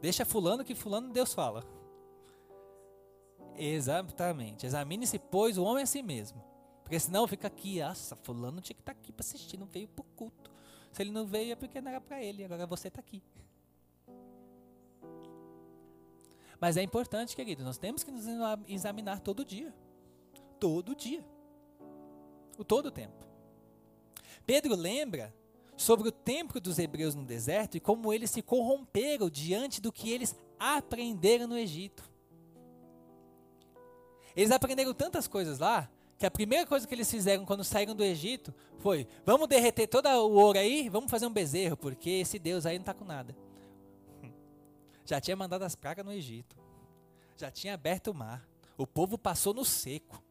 Deixa 0.00 0.24
fulano 0.24 0.64
que 0.64 0.74
fulano 0.74 1.12
Deus 1.12 1.34
fala. 1.34 1.64
Exatamente. 3.56 4.66
Examine-se, 4.66 5.18
pois, 5.18 5.58
o 5.58 5.64
homem 5.64 5.80
é 5.80 5.84
assim 5.84 6.02
mesmo. 6.02 6.42
Porque 6.82 6.98
senão 6.98 7.28
fica 7.28 7.46
aqui, 7.46 7.80
nossa, 7.80 8.16
fulano 8.16 8.60
tinha 8.60 8.74
que 8.74 8.82
estar 8.82 8.94
tá 8.94 8.98
aqui 9.00 9.12
para 9.12 9.24
assistir, 9.24 9.56
não 9.56 9.66
veio 9.66 9.88
para 9.88 10.02
o 10.02 10.06
culto. 10.16 10.50
Se 10.90 11.02
ele 11.02 11.12
não 11.12 11.24
veio 11.24 11.52
é 11.52 11.56
porque 11.56 11.80
não 11.80 11.90
era 11.90 12.00
para 12.00 12.22
ele, 12.22 12.44
agora 12.44 12.66
você 12.66 12.88
está 12.88 13.00
aqui. 13.00 13.22
Mas 16.60 16.76
é 16.76 16.82
importante, 16.82 17.36
querido, 17.36 17.62
nós 17.62 17.78
temos 17.78 18.02
que 18.02 18.10
nos 18.10 18.24
examinar 18.66 19.20
todo 19.20 19.44
dia. 19.44 19.72
Todo 20.58 20.94
dia 20.94 21.24
o 22.60 22.64
todo 22.64 22.90
tempo. 22.90 23.26
Pedro 24.44 24.74
lembra 24.74 25.34
sobre 25.80 26.06
o 26.06 26.12
tempo 26.12 26.60
dos 26.60 26.78
hebreus 26.78 27.14
no 27.14 27.24
deserto 27.24 27.74
e 27.74 27.80
como 27.80 28.12
eles 28.12 28.30
se 28.30 28.42
corromperam 28.42 29.30
diante 29.30 29.80
do 29.80 29.90
que 29.90 30.10
eles 30.10 30.36
aprenderam 30.58 31.46
no 31.46 31.56
Egito. 31.56 32.04
Eles 34.36 34.50
aprenderam 34.50 34.92
tantas 34.92 35.26
coisas 35.26 35.58
lá 35.58 35.90
que 36.18 36.26
a 36.26 36.30
primeira 36.30 36.66
coisa 36.66 36.86
que 36.86 36.94
eles 36.94 37.10
fizeram 37.10 37.46
quando 37.46 37.64
saíram 37.64 37.96
do 37.96 38.04
Egito 38.04 38.54
foi: 38.76 39.08
vamos 39.24 39.48
derreter 39.48 39.86
todo 39.86 40.06
o 40.06 40.34
ouro 40.34 40.58
aí, 40.58 40.90
vamos 40.90 41.10
fazer 41.10 41.26
um 41.26 41.32
bezerro, 41.32 41.78
porque 41.78 42.10
esse 42.10 42.38
Deus 42.38 42.66
aí 42.66 42.76
não 42.76 42.82
está 42.82 42.92
com 42.92 43.06
nada. 43.06 43.34
Já 45.06 45.18
tinha 45.18 45.34
mandado 45.34 45.62
as 45.62 45.74
pragas 45.74 46.04
no 46.04 46.12
Egito, 46.12 46.56
já 47.38 47.50
tinha 47.50 47.72
aberto 47.72 48.08
o 48.08 48.14
mar, 48.14 48.46
o 48.76 48.86
povo 48.86 49.16
passou 49.16 49.54
no 49.54 49.64
seco. 49.64 50.22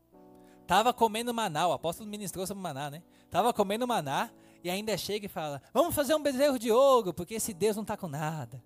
Tava 0.68 0.94
comendo 0.94 1.34
maná, 1.34 1.68
o 1.68 1.74
apóstolo 1.74 2.08
ministrou 2.08 2.46
sobre 2.46 2.62
maná, 2.62 2.92
né? 2.92 3.02
Tava 3.32 3.52
comendo 3.52 3.88
maná 3.88 4.32
e 4.64 4.70
ainda 4.70 4.98
chega 4.98 5.26
e 5.26 5.30
fala: 5.30 5.62
Vamos 5.74 5.96
fazer 5.96 6.16
um 6.16 6.22
bezerro 6.22 6.60
de 6.60 6.72
ouro, 6.72 7.14
porque 7.14 7.36
esse 7.36 7.54
Deus 7.54 7.76
não 7.76 7.84
está 7.84 7.96
com 7.96 8.08
nada. 8.08 8.64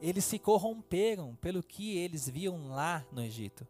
Eles 0.00 0.24
se 0.24 0.38
corromperam 0.38 1.36
pelo 1.36 1.62
que 1.62 1.96
eles 1.96 2.28
viam 2.28 2.68
lá 2.68 3.06
no 3.12 3.22
Egito. 3.22 3.66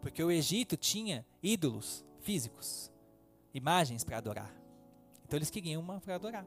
Porque 0.00 0.22
o 0.22 0.30
Egito 0.30 0.76
tinha 0.76 1.26
ídolos 1.42 2.04
físicos, 2.20 2.92
imagens 3.54 4.04
para 4.04 4.18
adorar. 4.18 4.54
Então 5.24 5.38
eles 5.38 5.50
queriam 5.50 5.80
uma 5.80 6.00
para 6.00 6.14
adorar. 6.14 6.46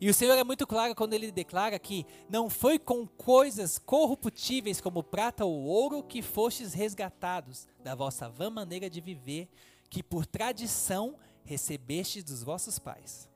E 0.00 0.08
o 0.08 0.14
Senhor 0.14 0.36
é 0.38 0.42
muito 0.42 0.66
claro 0.66 0.94
quando 0.94 1.12
ele 1.12 1.30
declara 1.30 1.78
que 1.78 2.06
não 2.26 2.48
foi 2.48 2.78
com 2.78 3.06
coisas 3.06 3.78
corruptíveis 3.78 4.80
como 4.80 5.02
prata 5.02 5.44
ou 5.44 5.62
ouro 5.64 6.02
que 6.02 6.22
fostes 6.22 6.72
resgatados 6.72 7.68
da 7.84 7.94
vossa 7.94 8.26
vã 8.26 8.48
maneira 8.48 8.88
de 8.88 8.98
viver, 8.98 9.46
que 9.90 10.02
por 10.02 10.24
tradição 10.24 11.18
recebestes 11.44 12.24
dos 12.24 12.42
vossos 12.42 12.78
pais. 12.78 13.28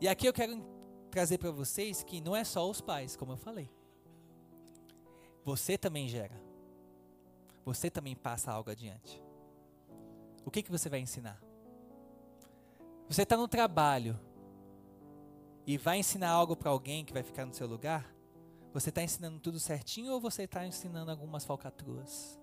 E 0.00 0.06
aqui 0.06 0.26
eu 0.26 0.32
quero 0.32 0.62
trazer 1.10 1.38
para 1.38 1.50
vocês 1.50 2.04
que 2.04 2.20
não 2.20 2.36
é 2.36 2.44
só 2.44 2.68
os 2.70 2.80
pais, 2.80 3.16
como 3.16 3.32
eu 3.32 3.36
falei. 3.36 3.68
Você 5.44 5.76
também 5.76 6.08
gera. 6.08 6.40
Você 7.64 7.90
também 7.90 8.14
passa 8.14 8.52
algo 8.52 8.70
adiante. 8.70 9.20
O 10.44 10.50
que, 10.50 10.62
que 10.62 10.70
você 10.70 10.88
vai 10.88 11.00
ensinar? 11.00 11.42
Você 13.08 13.22
está 13.22 13.36
no 13.36 13.48
trabalho 13.48 14.18
e 15.66 15.78
vai 15.78 15.98
ensinar 15.98 16.30
algo 16.30 16.56
para 16.56 16.70
alguém 16.70 17.04
que 17.04 17.12
vai 17.12 17.22
ficar 17.22 17.46
no 17.46 17.54
seu 17.54 17.66
lugar? 17.66 18.12
Você 18.72 18.88
está 18.88 19.02
ensinando 19.02 19.38
tudo 19.38 19.60
certinho 19.60 20.12
ou 20.12 20.20
você 20.20 20.44
está 20.44 20.66
ensinando 20.66 21.10
algumas 21.10 21.44
falcatruas? 21.44 22.40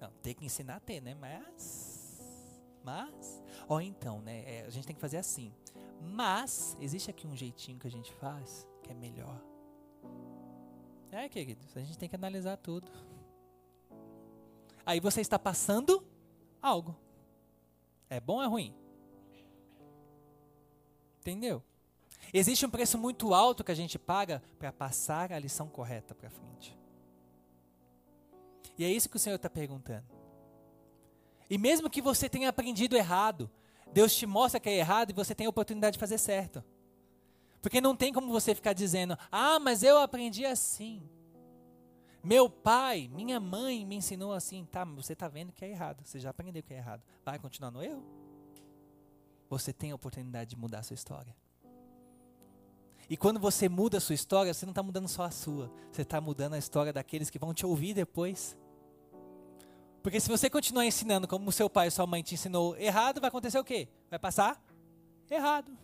Não, 0.00 0.10
tem 0.22 0.34
que 0.34 0.44
ensinar 0.44 0.76
a 0.76 0.80
ter, 0.80 1.00
né? 1.00 1.14
Mas, 1.14 2.20
mas, 2.82 3.42
ou 3.68 3.80
então, 3.80 4.20
né? 4.20 4.42
É, 4.46 4.64
a 4.66 4.70
gente 4.70 4.86
tem 4.86 4.96
que 4.96 5.00
fazer 5.00 5.18
assim. 5.18 5.52
Mas 6.00 6.76
existe 6.80 7.10
aqui 7.10 7.26
um 7.26 7.36
jeitinho 7.36 7.78
que 7.78 7.86
a 7.86 7.90
gente 7.90 8.12
faz 8.14 8.66
que 8.82 8.90
é 8.90 8.94
melhor. 8.94 9.40
É, 11.12 11.28
queridos, 11.28 11.76
a 11.76 11.80
gente 11.80 11.98
tem 11.98 12.08
que 12.08 12.16
analisar 12.16 12.56
tudo. 12.56 12.90
Aí 14.84 14.98
você 14.98 15.20
está 15.20 15.38
passando 15.38 16.04
algo. 16.60 16.96
É 18.08 18.20
bom 18.20 18.36
ou 18.36 18.42
é 18.42 18.46
ruim? 18.46 18.74
Entendeu? 21.20 21.62
Existe 22.32 22.64
um 22.64 22.70
preço 22.70 22.96
muito 22.98 23.34
alto 23.34 23.64
que 23.64 23.72
a 23.72 23.74
gente 23.74 23.98
paga 23.98 24.42
para 24.58 24.72
passar 24.72 25.32
a 25.32 25.38
lição 25.38 25.68
correta 25.68 26.14
para 26.14 26.30
frente. 26.30 26.78
E 28.78 28.84
é 28.84 28.90
isso 28.90 29.08
que 29.08 29.16
o 29.16 29.20
Senhor 29.20 29.36
está 29.36 29.50
perguntando. 29.50 30.06
E 31.48 31.58
mesmo 31.58 31.90
que 31.90 32.00
você 32.00 32.28
tenha 32.28 32.48
aprendido 32.48 32.96
errado, 32.96 33.50
Deus 33.92 34.14
te 34.14 34.24
mostra 34.24 34.60
que 34.60 34.68
é 34.68 34.78
errado 34.78 35.10
e 35.10 35.14
você 35.14 35.34
tem 35.34 35.46
a 35.46 35.50
oportunidade 35.50 35.94
de 35.94 36.00
fazer 36.00 36.18
certo. 36.18 36.64
Porque 37.60 37.80
não 37.80 37.94
tem 37.94 38.12
como 38.12 38.32
você 38.32 38.54
ficar 38.54 38.72
dizendo, 38.72 39.18
ah, 39.30 39.58
mas 39.58 39.82
eu 39.82 39.98
aprendi 39.98 40.46
assim. 40.46 41.02
Meu 42.22 42.48
pai, 42.48 43.10
minha 43.12 43.40
mãe 43.40 43.84
me 43.84 43.96
ensinou 43.96 44.32
assim. 44.32 44.64
Tá, 44.66 44.84
você 44.84 45.14
está 45.14 45.26
vendo 45.26 45.52
que 45.52 45.64
é 45.64 45.70
errado. 45.70 46.02
Você 46.04 46.18
já 46.18 46.30
aprendeu 46.30 46.62
que 46.62 46.72
é 46.72 46.76
errado. 46.76 47.02
Vai 47.24 47.38
continuar 47.38 47.70
no 47.70 47.82
erro? 47.82 48.19
Você 49.50 49.72
tem 49.72 49.90
a 49.90 49.96
oportunidade 49.96 50.50
de 50.50 50.56
mudar 50.56 50.78
a 50.78 50.82
sua 50.84 50.94
história. 50.94 51.36
E 53.08 53.16
quando 53.16 53.40
você 53.40 53.68
muda 53.68 53.98
a 53.98 54.00
sua 54.00 54.14
história, 54.14 54.54
você 54.54 54.64
não 54.64 54.70
está 54.70 54.84
mudando 54.84 55.08
só 55.08 55.24
a 55.24 55.30
sua, 55.32 55.68
você 55.90 56.02
está 56.02 56.20
mudando 56.20 56.54
a 56.54 56.58
história 56.58 56.92
daqueles 56.92 57.28
que 57.28 57.40
vão 57.40 57.52
te 57.52 57.66
ouvir 57.66 57.92
depois. 57.92 58.56
Porque 60.00 60.20
se 60.20 60.28
você 60.28 60.48
continuar 60.48 60.86
ensinando 60.86 61.26
como 61.26 61.50
seu 61.50 61.68
pai 61.68 61.88
e 61.88 61.90
sua 61.90 62.06
mãe 62.06 62.22
te 62.22 62.34
ensinou 62.34 62.76
errado, 62.76 63.20
vai 63.20 63.26
acontecer 63.26 63.58
o 63.58 63.64
quê? 63.64 63.88
Vai 64.08 64.20
passar 64.20 64.62
errado. 65.28 65.76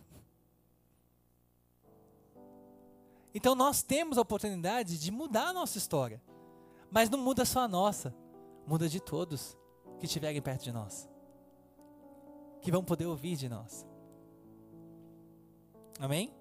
Então 3.35 3.53
nós 3.53 3.83
temos 3.83 4.17
a 4.17 4.21
oportunidade 4.21 4.97
de 4.97 5.11
mudar 5.11 5.49
a 5.49 5.53
nossa 5.53 5.77
história. 5.77 6.23
Mas 6.89 7.09
não 7.09 7.19
muda 7.19 7.43
só 7.43 7.59
a 7.59 7.67
nossa, 7.67 8.15
muda 8.65 8.87
de 8.87 9.01
todos 9.01 9.57
que 9.99 10.05
estiverem 10.05 10.41
perto 10.41 10.63
de 10.63 10.71
nós. 10.71 11.09
Que 12.61 12.71
vão 12.71 12.83
poder 12.83 13.05
ouvir 13.05 13.35
de 13.35 13.47
nós. 13.47 13.85
Amém? 15.99 16.33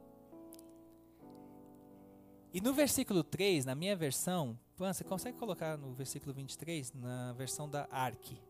E 2.53 2.61
no 2.61 2.73
versículo 2.73 3.23
3, 3.23 3.65
na 3.65 3.75
minha 3.75 3.95
versão, 3.95 4.59
você 4.77 5.05
consegue 5.05 5.39
colocar 5.39 5.77
no 5.77 5.93
versículo 5.93 6.33
23, 6.35 6.93
na 6.93 7.33
versão 7.35 7.69
da 7.69 7.87
Arque. 7.91 8.41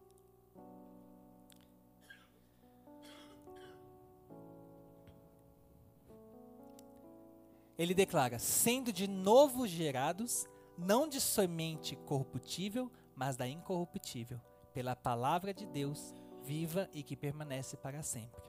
Ele 7.78 7.94
declara: 7.94 8.38
sendo 8.38 8.92
de 8.92 9.06
novo 9.06 9.66
gerados, 9.66 10.46
não 10.78 11.08
de 11.08 11.20
semente 11.20 11.96
corruptível, 11.96 12.90
mas 13.14 13.36
da 13.36 13.46
incorruptível, 13.46 14.40
pela 14.72 14.96
palavra 14.96 15.52
de 15.52 15.66
Deus, 15.66 16.14
viva 16.46 16.88
e 16.92 17.02
que 17.02 17.16
permanece 17.16 17.76
para 17.76 18.02
sempre. 18.02 18.42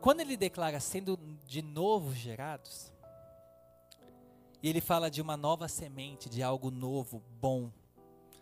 Quando 0.00 0.20
ele 0.20 0.36
declara 0.36 0.78
sendo 0.78 1.18
de 1.44 1.60
novo 1.60 2.14
gerados, 2.14 2.92
e 4.62 4.68
ele 4.68 4.80
fala 4.80 5.10
de 5.10 5.20
uma 5.20 5.36
nova 5.36 5.66
semente, 5.68 6.28
de 6.28 6.42
algo 6.42 6.70
novo, 6.70 7.22
bom, 7.40 7.72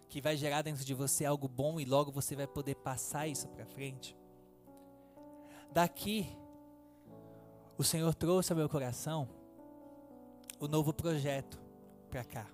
que 0.09 0.21
vai 0.21 0.37
gerar 0.37 0.63
dentro 0.63 0.85
de 0.85 0.95
você 0.95 1.25
algo 1.25 1.49
bom 1.49 1.81
e 1.81 1.85
logo 1.85 2.13
você 2.13 2.37
vai 2.37 2.47
poder 2.47 2.75
passar 2.77 3.27
isso 3.27 3.49
para 3.49 3.67
frente. 3.67 4.17
Daqui, 5.73 6.27
o 7.77 7.85
Senhor 7.85 8.15
trouxe 8.15 8.53
ao 8.53 8.57
meu 8.57 8.69
coração 8.69 9.29
o 10.59 10.69
novo 10.69 10.93
projeto 10.93 11.61
para 12.11 12.25
cá. 12.25 12.47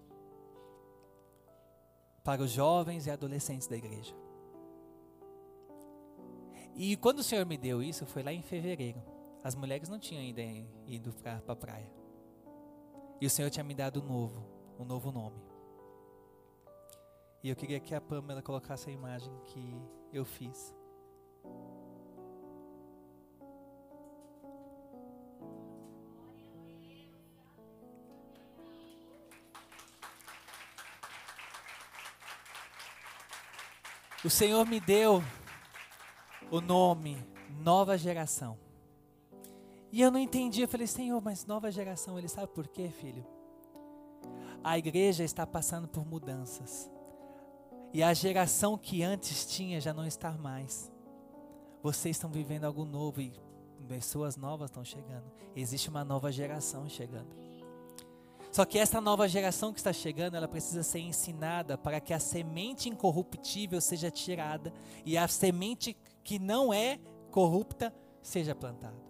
Para 2.25 2.42
os 2.42 2.51
jovens 2.51 3.07
e 3.07 3.11
adolescentes 3.11 3.66
da 3.66 3.77
igreja. 3.77 4.21
E 6.74 6.96
quando 6.96 7.18
o 7.18 7.22
Senhor 7.22 7.44
me 7.44 7.56
deu 7.56 7.82
isso, 7.82 8.06
foi 8.06 8.22
lá 8.22 8.32
em 8.32 8.42
fevereiro. 8.42 9.02
As 9.44 9.54
mulheres 9.54 9.88
não 9.88 9.98
tinham 9.98 10.22
ainda 10.22 10.42
ido 10.87 11.12
para 11.12 11.42
a 11.46 11.56
praia. 11.56 11.90
E 13.20 13.26
o 13.26 13.30
Senhor 13.30 13.50
tinha 13.50 13.64
me 13.64 13.74
dado 13.74 14.00
um 14.02 14.06
novo, 14.06 14.46
um 14.78 14.85
novo 14.85 15.12
nome. 15.12 15.40
E 17.42 17.48
eu 17.48 17.56
queria 17.56 17.80
que 17.80 17.94
a 17.94 18.00
Pamela 18.00 18.40
colocasse 18.40 18.88
a 18.88 18.92
imagem 18.92 19.32
que 19.46 19.82
eu 20.12 20.24
fiz. 20.24 20.74
O 34.24 34.30
Senhor 34.30 34.64
me 34.64 34.78
deu 34.78 35.20
o 36.52 36.60
nome 36.60 37.16
Nova 37.62 37.96
Geração. 37.96 38.58
E 39.90 40.02
eu 40.02 40.10
não 40.10 40.20
entendi, 40.20 40.60
eu 40.60 40.68
falei, 40.68 40.86
Senhor, 40.86 41.18
mas 41.22 41.46
nova 41.46 41.70
geração, 41.70 42.18
ele 42.18 42.28
sabe 42.28 42.48
por 42.48 42.68
quê, 42.68 42.90
filho? 42.90 43.26
A 44.62 44.76
igreja 44.76 45.24
está 45.24 45.46
passando 45.46 45.88
por 45.88 46.06
mudanças. 46.06 46.90
E 47.90 48.02
a 48.02 48.12
geração 48.12 48.76
que 48.76 49.02
antes 49.02 49.46
tinha 49.46 49.80
já 49.80 49.94
não 49.94 50.06
está 50.06 50.30
mais. 50.32 50.92
Vocês 51.82 52.16
estão 52.16 52.30
vivendo 52.30 52.64
algo 52.64 52.84
novo 52.84 53.22
e 53.22 53.32
pessoas 53.88 54.36
novas 54.36 54.68
estão 54.68 54.84
chegando. 54.84 55.32
Existe 55.56 55.88
uma 55.88 56.04
nova 56.04 56.30
geração 56.30 56.86
chegando. 56.86 57.34
Só 58.52 58.66
que 58.66 58.78
essa 58.78 59.00
nova 59.00 59.26
geração 59.26 59.72
que 59.72 59.80
está 59.80 59.92
chegando, 59.92 60.36
ela 60.36 60.46
precisa 60.46 60.82
ser 60.82 61.00
ensinada 61.00 61.78
para 61.78 61.98
que 62.00 62.12
a 62.12 62.20
semente 62.20 62.88
incorruptível 62.88 63.80
seja 63.80 64.10
tirada 64.10 64.72
e 65.06 65.16
a 65.16 65.26
semente 65.26 65.96
que 66.22 66.38
não 66.38 66.72
é 66.72 67.00
corrupta 67.30 67.92
seja 68.22 68.54
plantada 68.54 69.02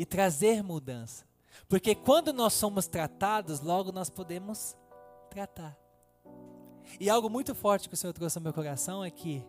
e 0.00 0.06
trazer 0.06 0.62
mudança. 0.62 1.26
Porque 1.68 1.94
quando 1.94 2.32
nós 2.32 2.54
somos 2.54 2.88
tratados, 2.88 3.60
logo 3.60 3.92
nós 3.92 4.08
podemos 4.08 4.74
tratar. 5.28 5.76
E 6.98 7.10
algo 7.10 7.28
muito 7.28 7.54
forte 7.54 7.86
que 7.86 7.94
o 7.94 7.98
Senhor 7.98 8.14
trouxe 8.14 8.38
ao 8.38 8.42
meu 8.42 8.54
coração 8.54 9.04
é 9.04 9.10
que 9.10 9.44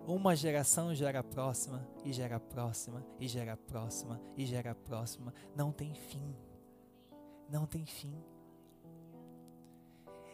uma 0.00 0.36
geração 0.36 0.94
gera 0.94 1.20
a 1.20 1.24
próxima, 1.24 1.88
e 2.04 2.12
gera 2.12 2.36
a 2.36 2.40
próxima, 2.40 3.02
e 3.18 3.26
gera 3.26 3.54
a 3.54 3.56
próxima, 3.56 4.20
e 4.36 4.44
gera 4.44 4.72
a 4.72 4.74
próxima. 4.74 5.32
Não 5.56 5.72
tem 5.72 5.94
fim. 5.94 6.36
Não 7.48 7.66
tem 7.66 7.86
fim. 7.86 8.14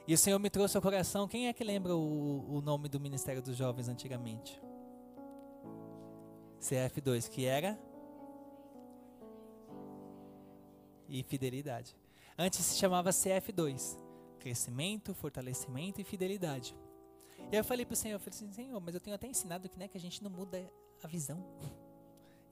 E 0.06 0.12
o 0.12 0.18
Senhor 0.18 0.38
me 0.38 0.50
trouxe 0.50 0.76
ao 0.76 0.82
coração. 0.82 1.26
Quem 1.26 1.48
é 1.48 1.52
que 1.52 1.64
lembra 1.64 1.96
o, 1.96 2.56
o 2.56 2.60
nome 2.60 2.88
do 2.88 3.00
Ministério 3.00 3.40
dos 3.40 3.56
Jovens 3.56 3.88
antigamente? 3.88 4.60
CF2, 6.60 7.28
que 7.28 7.44
era 7.44 7.78
e 11.08 11.22
fidelidade. 11.22 11.96
Antes 12.36 12.60
se 12.60 12.78
chamava 12.78 13.10
CF2, 13.10 13.98
crescimento, 14.38 15.14
fortalecimento 15.14 16.00
e 16.00 16.04
fidelidade. 16.04 16.76
E 17.52 17.56
eu 17.56 17.64
falei 17.64 17.84
para 17.86 17.92
o 17.92 17.96
Senhor, 17.96 18.16
eu 18.16 18.20
falei 18.20 18.36
assim, 18.36 18.52
Senhor, 18.52 18.80
mas 18.80 18.94
eu 18.94 19.00
tenho 19.00 19.14
até 19.14 19.26
ensinado 19.26 19.68
que, 19.68 19.78
né, 19.78 19.86
que 19.86 19.96
a 19.96 20.00
gente 20.00 20.22
não 20.22 20.30
muda 20.30 20.70
a 21.02 21.06
visão. 21.06 21.44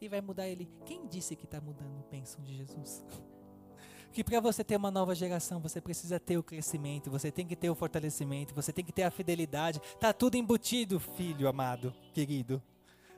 E 0.01 0.09
vai 0.09 0.21
mudar 0.21 0.49
ele. 0.49 0.69
Quem 0.85 1.07
disse 1.07 1.37
que 1.37 1.45
está 1.45 1.61
mudando 1.61 2.01
o 2.01 2.11
bênção 2.11 2.43
de 2.43 2.57
Jesus? 2.57 3.05
Que 4.13 4.23
para 4.23 4.41
você 4.41 4.63
ter 4.63 4.77
uma 4.77 4.91
nova 4.91 5.15
geração, 5.15 5.59
você 5.59 5.81
precisa 5.81 6.21
ter 6.21 6.37
o 6.37 6.43
crescimento, 6.43 7.11
você 7.11 7.31
tem 7.31 7.47
que 7.47 7.57
ter 7.57 7.71
o 7.71 7.75
fortalecimento, 7.75 8.55
você 8.55 8.71
tem 8.71 8.85
que 8.85 8.93
ter 8.93 9.05
a 9.05 9.11
fidelidade. 9.11 9.81
Tá 9.99 10.13
tudo 10.13 10.37
embutido, 10.37 11.01
filho 11.01 11.49
amado, 11.49 11.95
querido. 12.13 12.63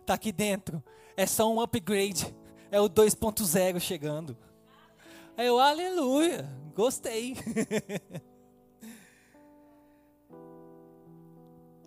Tá 0.06 0.14
aqui 0.14 0.30
dentro. 0.30 0.80
É 1.16 1.26
só 1.26 1.52
um 1.52 1.60
upgrade. 1.60 2.32
É 2.70 2.80
o 2.80 2.88
2.0 2.88 3.80
chegando. 3.80 4.36
Aí 5.36 5.46
eu, 5.46 5.58
aleluia, 5.58 6.48
gostei. 6.76 7.36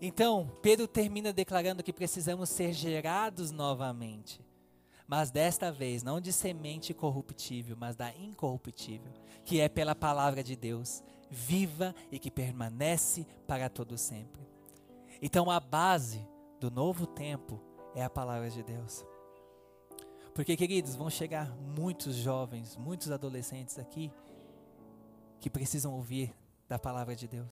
então, 0.02 0.52
Pedro 0.62 0.86
termina 0.86 1.32
declarando 1.32 1.82
que 1.82 1.94
precisamos 1.94 2.50
ser 2.50 2.74
gerados 2.74 3.52
novamente. 3.52 4.46
Mas 5.08 5.32
desta 5.32 5.72
vez, 5.72 6.04
não 6.04 6.20
de 6.20 6.34
semente 6.34 6.94
corruptível, 6.94 7.78
mas 7.80 7.96
da 7.96 8.14
incorruptível, 8.16 9.12
que 9.46 9.62
é 9.62 9.70
pela 9.70 9.96
palavra 9.96 10.44
de 10.44 10.56
Deus, 10.56 11.02
viva 11.30 11.96
e 12.12 12.20
que 12.20 12.30
permanece 12.30 13.26
para 13.48 13.70
todo 13.70 13.98
sempre. 13.98 14.46
Então, 15.22 15.50
a 15.50 15.60
base 15.60 16.28
do 16.60 16.70
novo 16.70 17.08
tempo 17.08 17.62
é 17.96 18.04
a 18.04 18.10
palavra 18.10 18.50
de 18.50 18.62
Deus. 18.62 19.06
Porque, 20.36 20.58
queridos, 20.58 20.94
vão 20.94 21.10
chegar 21.10 21.56
muitos 21.58 22.16
jovens, 22.16 22.76
muitos 22.76 23.10
adolescentes 23.10 23.80
aqui 23.80 24.12
que 25.40 25.50
precisam 25.50 25.94
ouvir 25.94 26.36
da 26.68 26.78
palavra 26.78 27.16
de 27.16 27.28
Deus. 27.28 27.46